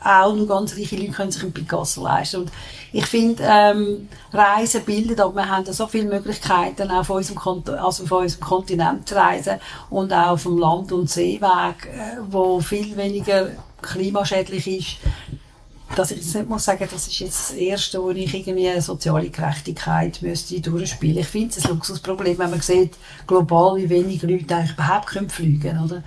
auch 0.03 0.33
nur 0.33 0.47
ganz 0.47 0.75
reiche 0.75 0.95
Leute 0.95 1.11
können 1.11 1.31
sich 1.31 1.43
einen 1.43 1.53
Picasso 1.53 2.03
leisten. 2.03 2.41
Und 2.41 2.51
ich 2.93 3.05
finde, 3.05 3.43
ähm, 3.45 4.09
Reisen 4.31 4.83
bildet, 4.83 5.19
aber 5.19 5.35
wir 5.35 5.49
haben 5.49 5.65
da 5.65 5.73
so 5.73 5.87
viele 5.87 6.05
Möglichkeiten, 6.05 6.89
auch 6.91 7.05
von 7.05 7.17
unserem, 7.17 7.37
Kont 7.37 7.69
also 7.69 8.05
von 8.05 8.23
unserem 8.23 8.41
Kontinent 8.41 9.09
zu 9.09 9.15
reisen 9.15 9.59
und 9.89 10.13
auch 10.13 10.37
vom 10.37 10.57
Land- 10.57 10.91
und 10.91 11.09
Seeweg, 11.09 11.85
äh, 11.85 12.17
wo 12.29 12.59
viel 12.59 12.95
weniger 12.95 13.49
klimaschädlich 13.81 14.67
ist 14.67 14.97
dass 15.95 16.11
ich 16.11 16.17
jetzt 16.17 16.35
nicht 16.35 16.49
muss 16.49 16.65
sagen, 16.65 16.87
das 16.91 17.07
ist 17.07 17.19
jetzt 17.19 17.49
das 17.49 17.57
Erste, 17.57 18.01
wo 18.01 18.11
ich 18.11 18.33
irgendwie 18.33 18.67
eine 18.67 18.81
soziale 18.81 19.29
Gerechtigkeit 19.29 20.21
müsste 20.21 20.59
durchspielen. 20.59 21.19
Ich 21.19 21.27
finde 21.27 21.55
es 21.57 21.65
ein 21.65 21.71
Luxusproblem, 21.71 22.37
wenn 22.37 22.49
man 22.49 22.61
sieht, 22.61 22.95
global, 23.25 23.77
wie 23.77 23.89
wenig 23.89 24.21
Leute 24.21 24.55
eigentlich 24.55 24.73
überhaupt 24.73 25.07
können 25.07 25.29
fliegen 25.29 25.79
oder? 25.83 26.03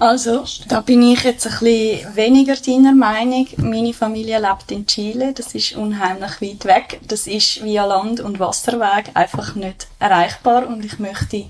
Also, 0.00 0.44
da 0.68 0.80
bin 0.80 1.02
ich 1.02 1.24
jetzt 1.24 1.46
ein 1.46 1.58
bisschen 1.58 2.14
weniger 2.14 2.54
deiner 2.54 2.94
Meinung. 2.94 3.48
Meine 3.56 3.92
Familie 3.92 4.38
lebt 4.38 4.70
in 4.70 4.86
Chile. 4.86 5.32
Das 5.32 5.56
ist 5.56 5.72
unheimlich 5.72 6.40
weit 6.40 6.64
weg. 6.66 7.00
Das 7.08 7.26
ist 7.26 7.64
via 7.64 7.84
Land- 7.84 8.20
und 8.20 8.38
Wasserweg 8.38 9.10
einfach 9.14 9.56
nicht 9.56 9.88
erreichbar. 9.98 10.68
Und 10.68 10.84
ich 10.84 11.00
möchte 11.00 11.46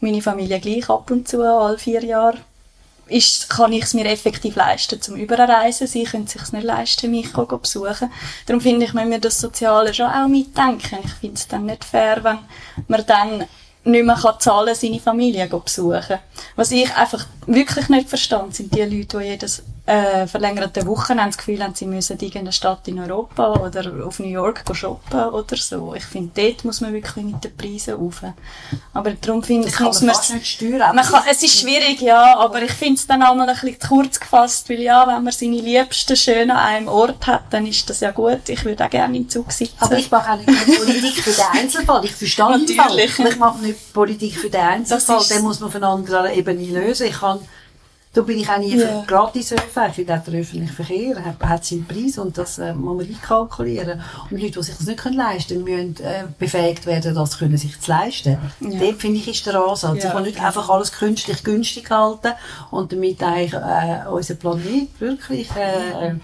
meine 0.00 0.20
Familie 0.20 0.60
gleich 0.60 0.90
ab 0.90 1.10
und 1.10 1.26
zu, 1.26 1.42
alle 1.42 1.78
vier 1.78 2.04
Jahre, 2.04 2.36
ist, 3.08 3.48
kann 3.48 3.72
ich 3.72 3.84
es 3.84 3.94
mir 3.94 4.04
effektiv 4.04 4.56
leisten 4.56 5.00
zum 5.00 5.16
Überreisen. 5.16 5.86
Sie 5.86 6.04
können 6.04 6.24
es 6.24 6.32
sich 6.32 6.52
nicht 6.52 6.64
leisten, 6.64 7.10
mich 7.10 7.32
zu 7.32 7.46
besuchen. 7.46 8.12
Darum 8.44 8.60
finde 8.60 8.84
ich, 8.84 8.94
wenn 8.94 9.10
wir 9.10 9.20
das 9.20 9.40
Soziale 9.40 9.94
schon 9.94 10.10
auch 10.10 10.28
mitdenken. 10.28 10.98
Ich 11.02 11.12
finde 11.12 11.36
es 11.36 11.48
dann 11.48 11.64
nicht 11.64 11.84
fair, 11.84 12.22
wenn 12.22 12.38
man 12.88 13.06
dann 13.06 13.44
nicht 13.86 14.04
mehr 14.04 14.16
kann 14.16 14.40
zahlen 14.40 14.74
seine 14.74 15.00
Familie 15.00 15.46
besuchen. 15.48 16.18
Was 16.56 16.72
ich 16.72 16.92
einfach 16.94 17.26
wirklich 17.46 17.88
nicht 17.88 18.08
verstand, 18.08 18.54
sind 18.54 18.74
die 18.74 18.82
Leute, 18.82 19.18
die 19.18 19.24
jedes 19.24 19.62
äh, 19.86 20.26
verlängerte 20.26 20.86
Wochenende 20.86 21.30
das 21.30 21.38
Gefühl 21.38 21.62
haben, 21.62 21.74
sie 21.74 21.86
müssen 21.86 22.14
in 22.14 22.20
irgendeine 22.20 22.52
Stadt 22.52 22.88
in 22.88 22.98
Europa 22.98 23.54
oder 23.54 24.06
auf 24.06 24.18
New 24.18 24.26
York 24.26 24.64
shoppen 24.72 25.20
oder 25.20 25.56
so. 25.56 25.94
Ich 25.94 26.04
finde, 26.04 26.30
dort 26.34 26.64
muss 26.64 26.80
man 26.80 26.92
wirklich 26.92 27.24
mit 27.24 27.44
den 27.44 27.56
Preisen 27.56 27.94
rauf. 27.94 28.22
Aber 28.92 29.12
darum 29.12 29.42
finde 29.42 29.68
ich, 29.68 29.78
muss 29.80 30.00
man 30.00 30.14
fast 30.14 30.34
nicht 30.34 30.46
steuern. 30.46 30.94
man 30.94 31.04
kann, 31.04 31.22
es 31.30 31.42
ist 31.42 31.60
schwierig, 31.60 32.00
ja, 32.00 32.36
aber 32.38 32.62
ich 32.62 32.72
finde 32.72 32.94
es 32.94 33.06
dann 33.06 33.22
einmal 33.22 33.48
ein 33.48 33.54
bisschen 33.54 33.78
kurz 33.88 34.18
gefasst, 34.18 34.68
weil 34.68 34.80
ja, 34.80 35.06
wenn 35.06 35.22
man 35.22 35.32
seine 35.32 35.56
Liebsten 35.60 36.16
schön 36.16 36.50
an 36.50 36.56
einem 36.56 36.88
Ort 36.88 37.26
hat, 37.26 37.44
dann 37.50 37.66
ist 37.66 37.88
das 37.88 38.00
ja 38.00 38.10
gut. 38.10 38.48
Ich 38.48 38.64
würde 38.64 38.84
auch 38.84 38.90
gerne 38.90 39.16
im 39.16 39.28
Zug 39.28 39.52
sitzen. 39.52 39.76
Aber 39.78 39.98
ich 39.98 40.10
mache 40.10 40.32
auch 40.32 40.36
nicht 40.36 40.78
Politik 40.78 41.22
für 41.22 41.30
den 41.30 41.60
Einzelfall. 41.60 42.04
Ich 42.04 42.12
verstehe 42.12 42.46
Fall. 42.46 42.58
Natürlich. 42.58 43.18
Ich 43.18 43.36
mache 43.38 43.58
nicht 43.58 43.92
Politik 43.92 44.36
für 44.36 44.50
den 44.50 44.60
Einzelfall. 44.60 45.24
Den 45.24 45.42
muss 45.42 45.60
man 45.60 45.72
einer 45.74 45.88
anderen 45.88 46.32
Ebene 46.32 46.64
lösen. 46.64 47.06
Ich 47.06 47.18
kann, 47.18 47.40
da 48.16 48.22
bin 48.22 48.38
ich 48.38 48.48
auch 48.48 48.56
nie 48.58 48.74
Ja. 48.78 49.02
für 49.02 49.06
gratis 49.06 49.52
ÖV. 49.52 49.76
Ich 49.88 49.94
finde 49.96 50.14
auch 50.14 50.24
der 50.24 50.40
öffentliche 50.40 50.72
Verkehr 50.72 51.22
hat, 51.22 51.40
hat 51.40 51.64
seinen 51.66 51.84
Preis 51.86 52.16
und 52.16 52.38
das 52.38 52.58
äh, 52.58 52.72
muss 52.72 52.96
man 52.96 53.06
einkalkulieren. 53.06 54.00
Und 54.30 54.40
Leute, 54.40 54.52
die 54.58 54.62
sich 54.62 54.76
das 54.76 54.86
nicht 54.86 54.98
können 54.98 55.16
leisten 55.16 55.64
können, 55.66 55.90
müssen 55.90 56.04
äh, 56.04 56.24
befähigt 56.38 56.86
werden, 56.86 57.14
das 57.14 57.38
können 57.38 57.58
sich 57.58 57.78
zu 57.78 57.90
leisten. 57.90 58.38
Ja. 58.60 58.78
Dort, 58.80 58.96
finde 59.00 59.18
ich, 59.18 59.28
ist 59.28 59.44
der 59.46 59.56
Ansatz. 59.56 60.02
Ja, 60.02 60.08
ich 60.10 60.14
will 60.16 60.22
nicht 60.22 60.40
einfach 60.42 60.68
alles 60.70 60.92
künstlich 60.92 61.44
günstig 61.44 61.90
halten 61.90 62.32
und 62.70 62.90
damit 62.92 63.22
eigentlich 63.22 63.52
äh, 63.52 64.08
unseren 64.10 64.38
Planet 64.38 64.88
wirklich 64.98 65.50
äh, 65.54 66.14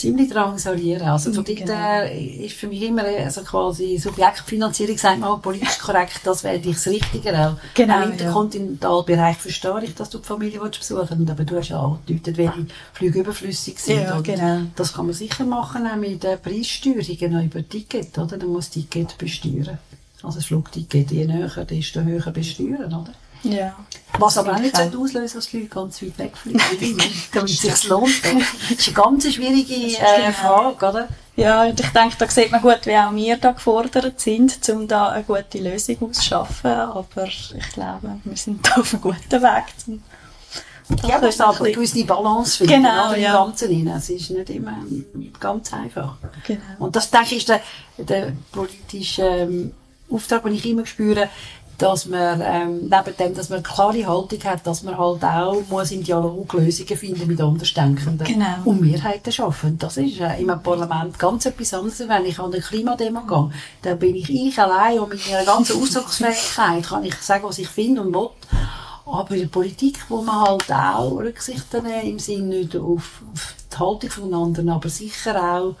ziemlich 0.00 0.30
drangsalieren. 0.30 1.08
Also 1.08 1.32
von 1.32 1.44
dort 1.44 1.58
Genau. 1.58 1.72
her 1.72 2.10
ist 2.12 2.54
für 2.56 2.66
mich 2.68 2.82
immer 2.82 3.04
also 3.04 3.42
quasi 3.42 3.98
Subjektfinanzierung, 3.98 4.96
sagt 4.98 5.20
man 5.20 5.30
auch 5.30 5.42
politisch 5.42 5.78
korrekt, 5.78 6.20
das 6.24 6.42
wäre 6.44 6.56
ich 6.56 6.74
das 6.74 6.86
Richtige. 6.86 7.30
Auch 7.38 7.56
Genau, 7.74 8.00
Auch 8.00 8.04
im 8.04 8.18
ja. 8.18 8.32
Kontinentalbereich 8.32 9.36
verstehe 9.36 9.84
ich, 9.84 9.94
dass 9.94 10.10
du 10.10 10.18
die 10.18 10.26
Familie 10.26 10.60
willst 10.60 10.78
besuchen 10.80 11.18
willst, 11.18 11.30
aber 11.30 11.44
du 11.44 11.56
hast 11.56 11.68
ja 11.68 11.80
auch 11.80 11.98
gedeutet, 12.06 12.36
welche 12.36 12.66
Flüge 12.92 13.20
überflüssig 13.20 13.78
sind. 13.78 14.02
Ja, 14.02 14.20
genau. 14.20 14.62
Das 14.76 14.92
kann 14.92 15.06
man 15.06 15.14
sicher 15.14 15.44
machen, 15.44 15.86
auch 15.86 15.96
mit 15.96 16.22
den 16.22 16.38
Preissteuerungen 16.40 17.36
auch 17.38 17.44
über 17.44 17.68
Ticket, 17.68 18.16
oder? 18.18 18.36
Du 18.36 18.48
musst 18.48 18.72
Ticket 18.74 19.16
besteuern. 19.18 19.78
Also 20.22 20.36
das 20.38 20.46
Flugticket, 20.46 21.10
je 21.10 21.26
näher, 21.26 21.48
desto 21.64 22.00
höher 22.02 22.30
besteuern, 22.30 22.86
oder? 22.92 23.12
Ja. 23.42 23.76
Was 24.18 24.36
aber 24.36 24.54
auch 24.54 24.58
nicht 24.58 24.76
so 24.76 24.82
auslösen, 24.82 25.36
dass 25.38 25.48
die 25.48 25.58
Leute 25.58 25.68
ganz 25.68 26.02
weit 26.02 26.18
wegfliegen, 26.18 27.02
damit 27.32 27.50
es 27.50 27.60
sich 27.60 27.88
lohnt. 27.88 28.24
Das 28.24 28.78
ist 28.78 28.88
eine 28.88 28.94
ganz 28.94 29.32
schwierige 29.32 29.74
äh. 29.74 30.32
Frage, 30.32 30.86
oder? 30.86 31.08
Ja, 31.36 31.64
und 31.64 31.80
ich 31.80 31.88
denke, 31.88 32.16
da 32.18 32.28
sieht 32.28 32.50
man 32.50 32.60
gut, 32.60 32.80
wie 32.84 32.96
auch 32.96 33.14
wir 33.14 33.36
da 33.36 33.52
gefordert 33.52 34.20
sind, 34.20 34.58
um 34.68 34.86
da 34.86 35.08
eine 35.08 35.24
gute 35.24 35.58
Lösung 35.58 36.10
auszuschaffen. 36.10 36.70
Aber 36.70 37.24
ich 37.24 37.54
glaube, 37.72 38.20
wir 38.24 38.36
sind 38.36 38.66
da 38.66 38.80
auf 38.80 38.92
einem 38.92 39.02
guten 39.02 39.42
Weg. 39.42 39.64
Um 39.86 40.02
Ja, 41.08 41.16
aber 41.16 41.28
es 41.28 41.36
ist 41.36 41.40
aber 41.40 41.70
gewisse 41.70 42.04
Balance 42.04 42.58
finden, 42.58 42.82
Genau, 42.82 43.12
im 43.12 43.22
ja. 43.22 43.32
Ganzen 43.32 43.68
rein. 43.68 43.96
Es 43.96 44.10
ist 44.10 44.30
nicht 44.30 44.50
immer 44.50 44.76
ganz 45.38 45.72
einfach. 45.72 46.16
Genau. 46.46 46.60
Und 46.78 46.96
das, 46.96 47.10
denke 47.10 47.36
ich, 47.36 47.38
ist 47.38 47.48
der, 47.48 47.60
der 47.96 48.32
politische 48.52 49.22
ähm, 49.22 49.72
Auftrag, 50.10 50.42
den 50.42 50.54
ich 50.54 50.66
immer 50.66 50.84
spüre, 50.84 51.28
dass 51.80 52.06
man, 52.06 52.42
ähm, 52.44 52.80
neben 52.82 53.16
dem, 53.18 53.34
dass 53.34 53.48
man 53.48 53.58
eine 53.58 53.66
klare 53.66 54.06
Haltung 54.06 54.44
hat, 54.44 54.66
dass 54.66 54.82
man 54.82 54.98
halt 54.98 55.24
auch 55.24 55.62
muss 55.68 55.90
im 55.92 56.04
Dialog 56.04 56.52
Lösungen 56.52 56.96
finden 56.96 57.26
mit 57.26 57.40
Andersdenkenden. 57.40 58.26
Genau. 58.26 58.56
Und 58.64 58.82
Mehrheiten 58.82 59.32
schaffen. 59.32 59.78
Das 59.78 59.96
ist 59.96 60.20
äh, 60.20 60.40
im 60.40 60.48
Parlament 60.62 61.18
ganz 61.18 61.46
etwas 61.46 61.72
anderes. 61.72 62.00
Wenn 62.00 62.26
ich 62.26 62.38
an 62.38 62.52
eine 62.52 62.60
Klimademo 62.60 63.22
gehe, 63.22 63.50
dann 63.82 63.98
bin 63.98 64.14
ich 64.14 64.28
ich 64.28 64.58
allein 64.58 64.98
und 64.98 65.08
mit 65.08 65.30
meiner 65.30 65.44
ganzen 65.44 65.80
Ausdrucksfähigkeit 65.80 66.86
kann 66.86 67.04
ich 67.04 67.14
sagen, 67.16 67.44
was 67.44 67.58
ich 67.58 67.68
finde 67.68 68.02
und 68.02 68.14
will. 68.14 68.28
Aber 69.06 69.34
in 69.34 69.40
der 69.40 69.48
Politik, 69.48 69.98
wo 70.08 70.22
man 70.22 70.40
halt 70.40 70.70
auch 70.70 71.16
Rücksicht 71.16 71.72
nehmen, 71.72 72.02
im 72.02 72.18
Sinne 72.18 72.56
nicht 72.56 72.76
auf, 72.76 73.22
auf 73.32 73.54
die 73.72 73.78
Haltung 73.78 74.10
von 74.10 74.34
anderen, 74.34 74.68
aber 74.68 74.88
sicher 74.88 75.42
auch 75.42 75.74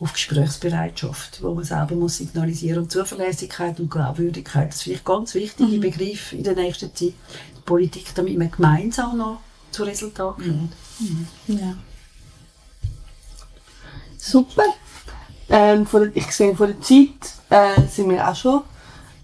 auf 0.00 0.12
Gesprächsbereitschaft, 0.12 1.42
wo 1.42 1.54
man 1.54 1.64
selber 1.64 1.94
muss 1.96 2.18
signalisieren 2.18 2.84
und 2.84 2.92
Zuverlässigkeit 2.92 3.80
und 3.80 3.90
Glaubwürdigkeit. 3.90 4.68
Das 4.68 4.76
ist 4.76 4.82
vielleicht 4.82 5.04
ganz 5.04 5.34
wichtige 5.34 5.76
Mhm. 5.76 5.80
Begriff 5.80 6.32
in 6.32 6.44
der 6.44 6.54
nächsten 6.54 6.94
Zeit. 6.94 7.14
Die 7.56 7.60
Politik, 7.64 8.14
damit 8.14 8.38
man 8.38 8.50
gemeinsam 8.50 9.18
noch 9.18 9.40
zu 9.72 9.82
Resultaten 9.84 10.70
kommt. 11.48 11.60
Ja. 11.60 11.74
Super. 14.16 14.64
Ähm, 15.50 15.86
der, 15.92 16.10
ich 16.14 16.30
sehe, 16.32 16.54
von 16.54 16.68
der 16.68 16.80
Zeit 16.80 17.78
äh, 17.78 17.88
sind 17.88 18.10
wir 18.10 18.28
auch 18.28 18.36
schon 18.36 18.62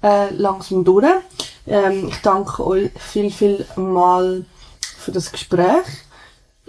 äh, 0.03 0.31
langsam 0.35 0.85
durch. 0.85 1.07
Ähm, 1.67 2.09
ich 2.09 2.17
danke 2.17 2.65
euch 2.67 2.91
viel, 2.99 3.31
viel 3.31 3.65
mal 3.77 4.45
für 4.99 5.13
das 5.13 5.31
Gespräch 5.31 5.85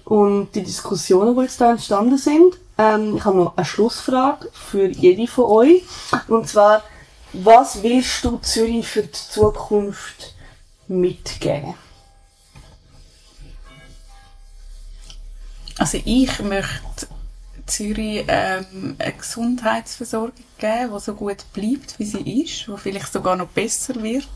und 0.03 0.49
die 0.53 0.63
Diskussionen, 0.63 1.35
die 1.35 1.41
jetzt 1.41 1.59
da 1.59 1.71
entstanden 1.71 2.17
sind. 2.17 2.57
Ähm, 2.77 3.17
ich 3.17 3.25
habe 3.25 3.37
noch 3.37 3.57
eine 3.57 3.65
Schlussfrage 3.65 4.49
für 4.51 4.87
jede 4.87 5.27
von 5.27 5.45
euch. 5.45 5.83
Und 6.27 6.47
zwar, 6.47 6.83
was 7.33 7.83
willst 7.83 8.23
du 8.23 8.37
Zürich 8.37 8.87
für 8.87 9.03
die 9.03 9.11
Zukunft 9.11 10.33
mitgeben? 10.87 11.75
Also 15.77 15.99
ich 16.03 16.39
möchte 16.39 17.07
Zürich 17.65 18.23
ähm, 18.27 18.95
eine 18.97 19.13
Gesundheitsversorgung 19.13 20.33
geben, 20.57 20.91
die 20.93 20.99
so 20.99 21.13
gut 21.13 21.45
bleibt, 21.53 21.99
wie 21.99 22.05
sie 22.05 22.43
ist, 22.43 22.67
die 22.67 22.77
vielleicht 22.77 23.11
sogar 23.11 23.35
noch 23.35 23.47
besser 23.47 24.01
wird, 24.01 24.27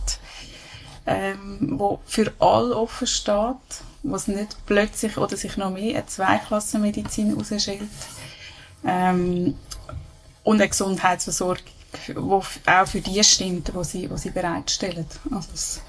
ähm, 1.06 1.76
wo 1.78 2.00
für 2.06 2.34
alle 2.40 2.76
offen 2.76 3.08
steht, 3.08 3.56
wo 4.04 4.16
es 4.16 4.28
nicht 4.28 4.58
plötzlich 4.66 5.18
oder 5.18 5.38
sich 5.38 5.58
noch 5.58 5.70
mehr 5.70 5.98
eine 5.98 6.06
Zweiklassenmedizin 6.06 7.30
herausstellt. 7.30 7.90
Ähm, 8.86 9.56
und 10.44 10.62
eine 10.62 10.70
Gesundheitsversorgung, 10.70 11.64
die 12.08 12.16
auch 12.16 12.88
für 12.88 13.02
die 13.02 13.24
stimmt, 13.24 13.74
wo 13.74 13.84
sie, 13.84 14.10
wo 14.10 14.16
sie 14.16 14.32
bereitstellen. 14.32 15.06
Also 15.32 15.50
es, 15.54 15.82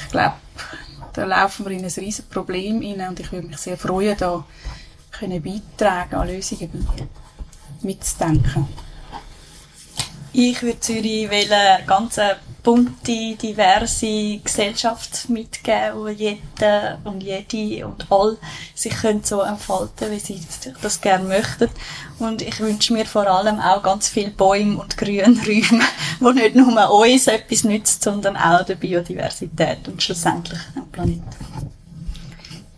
ich 0.00 0.10
glaube, 0.10 0.34
da 1.12 1.24
laufen 1.24 1.64
wir 1.66 1.72
in 1.72 1.78
ein 1.78 1.84
riesiges 1.84 2.22
Problem 2.22 2.78
rein 2.78 3.08
und 3.08 3.20
ich 3.20 3.30
würde 3.32 3.46
mich 3.46 3.58
sehr 3.58 3.76
freuen, 3.76 4.16
da 4.16 4.44
können 5.10 5.42
beitragen 5.42 6.14
an 6.14 6.28
Lösungen 6.28 6.88
mitzudenken. 7.82 8.68
Ich 10.32 10.62
würde 10.62 10.80
Zürich 10.80 11.28
wählen, 11.28 11.86
ganz 11.86 12.18
eine 12.18 12.38
bunte, 12.62 13.36
diverse 13.36 14.38
Gesellschaft 14.38 15.28
mitgeben, 15.28 15.96
wo 15.96 16.08
jeder 16.08 16.98
und 17.04 17.22
jede 17.22 17.86
und 17.86 18.06
all 18.10 18.36
sich 18.74 18.94
können 18.94 19.24
so 19.24 19.40
entfalten 19.40 20.10
wie 20.10 20.20
sie 20.20 20.40
das 20.80 21.00
gerne 21.00 21.24
möchten. 21.24 21.68
Und 22.18 22.42
ich 22.42 22.60
wünsche 22.60 22.92
mir 22.92 23.04
vor 23.04 23.26
allem 23.26 23.58
auch 23.58 23.82
ganz 23.82 24.08
viele 24.08 24.30
Bäume 24.30 24.78
und 24.78 24.96
Grünräume, 24.96 25.84
wo 26.20 26.30
nicht 26.30 26.54
nur 26.54 26.90
uns 26.90 27.26
etwas 27.26 27.64
nützt, 27.64 28.02
sondern 28.02 28.36
auch 28.36 28.64
der 28.64 28.76
Biodiversität 28.76 29.88
und 29.88 30.02
schlussendlich 30.02 30.60
dem 30.76 30.86
Planeten 30.90 31.52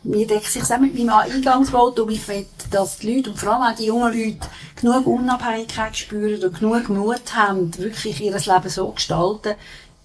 mir 0.05 0.27
deckt 0.27 0.51
sich 0.51 0.63
auch 0.65 0.79
mit 0.79 0.95
meinem 0.95 1.11
Eingangsvotum. 1.11 2.11
Ich 2.11 2.29
will, 2.29 2.47
dass 2.75 2.99
die 2.99 3.15
Leute 3.15 3.31
und 3.31 3.39
vor 3.39 3.53
allem 3.53 3.73
auch 3.73 3.77
die 3.77 3.87
jungen 3.87 4.13
Leute 4.13 4.49
genug 4.81 5.07
Unabhängigkeit 5.07 5.97
spüren 5.97 6.43
und 6.43 6.59
genug 6.59 6.89
Mut 6.89 7.35
haben, 7.35 7.77
wirklich 7.79 8.21
ihr 8.21 8.33
Leben 8.33 8.69
so 8.69 8.89
gestalten, 8.89 9.55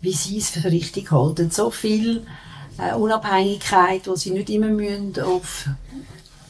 wie 0.01 0.13
sie 0.13 0.37
es 0.37 0.49
für 0.49 0.63
richtig 0.65 1.11
halten. 1.11 1.51
So 1.51 1.71
viel 1.71 2.25
äh, 2.77 2.93
Unabhängigkeit, 2.93 4.07
wo 4.07 4.15
sie 4.15 4.31
nicht 4.31 4.49
immer 4.49 4.67
müssen 4.67 5.19
auf 5.21 5.65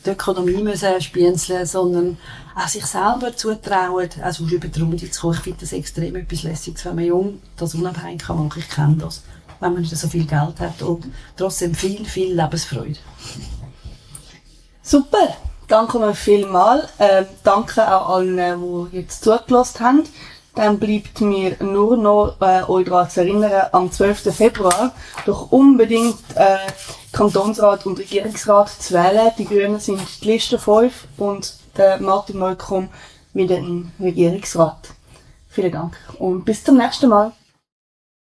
die 0.05 0.11
Ökonomie 0.11 0.63
müssen 0.63 1.01
spienzeln, 1.01 1.65
sondern 1.65 2.17
auch 2.55 2.67
sich 2.67 2.85
selber 2.85 3.35
zutrauen, 3.35 4.09
also 4.21 4.45
über 4.45 4.67
die 4.67 4.79
Runde 4.79 5.09
zu 5.09 5.21
kommen. 5.21 5.35
Ich 5.35 5.41
finde 5.41 5.59
das 5.61 5.73
extrem 5.73 6.15
etwas 6.15 6.43
Lässiges, 6.43 6.85
wenn 6.85 6.95
man 6.95 7.05
jung 7.05 7.41
das 7.57 7.75
unabhängig 7.75 8.21
kann 8.21 8.37
machen. 8.37 8.59
Ich 8.59 8.69
kenne 8.69 8.97
das 8.97 9.23
wenn 9.59 9.73
man 9.73 9.81
nicht 9.81 9.95
so 9.95 10.07
viel 10.07 10.25
Geld 10.25 10.59
hat 10.59 10.81
und 10.81 11.05
trotzdem 11.35 11.75
viel, 11.75 12.05
viel 12.05 12.33
Lebensfreude. 12.33 12.97
Super, 14.81 15.35
danke 15.69 15.99
mir 15.99 16.13
vielmals. 16.13 16.87
Ähm, 16.99 17.25
danke 17.43 17.81
auch 17.87 18.09
allen, 18.09 18.89
die 18.91 18.97
jetzt 18.97 19.23
zugelassen 19.23 19.79
haben. 19.79 20.03
Dann 20.55 20.79
bleibt 20.79 21.21
mir 21.21 21.55
nur 21.61 21.95
noch, 21.95 22.35
äh, 22.41 22.63
euch 22.63 22.85
daran 22.85 23.09
zu 23.09 23.21
erinnern, 23.21 23.67
am 23.71 23.91
12. 23.91 24.35
Februar 24.35 24.91
doch 25.25 25.51
unbedingt 25.51 26.17
äh, 26.35 26.57
Kantonsrat 27.13 27.85
und 27.85 27.99
Regierungsrat 27.99 28.69
zu 28.69 28.93
wählen. 28.93 29.31
Die 29.37 29.45
Grünen 29.45 29.79
sind 29.79 30.01
die 30.21 30.31
Liste 30.31 30.59
5 30.59 31.07
und 31.17 31.53
der 31.77 32.01
Martin 32.01 32.39
Molkom 32.39 32.89
wieder 33.33 33.57
im 33.57 33.91
Regierungsrat. 33.99 34.89
Vielen 35.47 35.71
Dank 35.71 35.95
und 36.17 36.43
bis 36.43 36.63
zum 36.63 36.77
nächsten 36.77 37.09
Mal. 37.09 37.31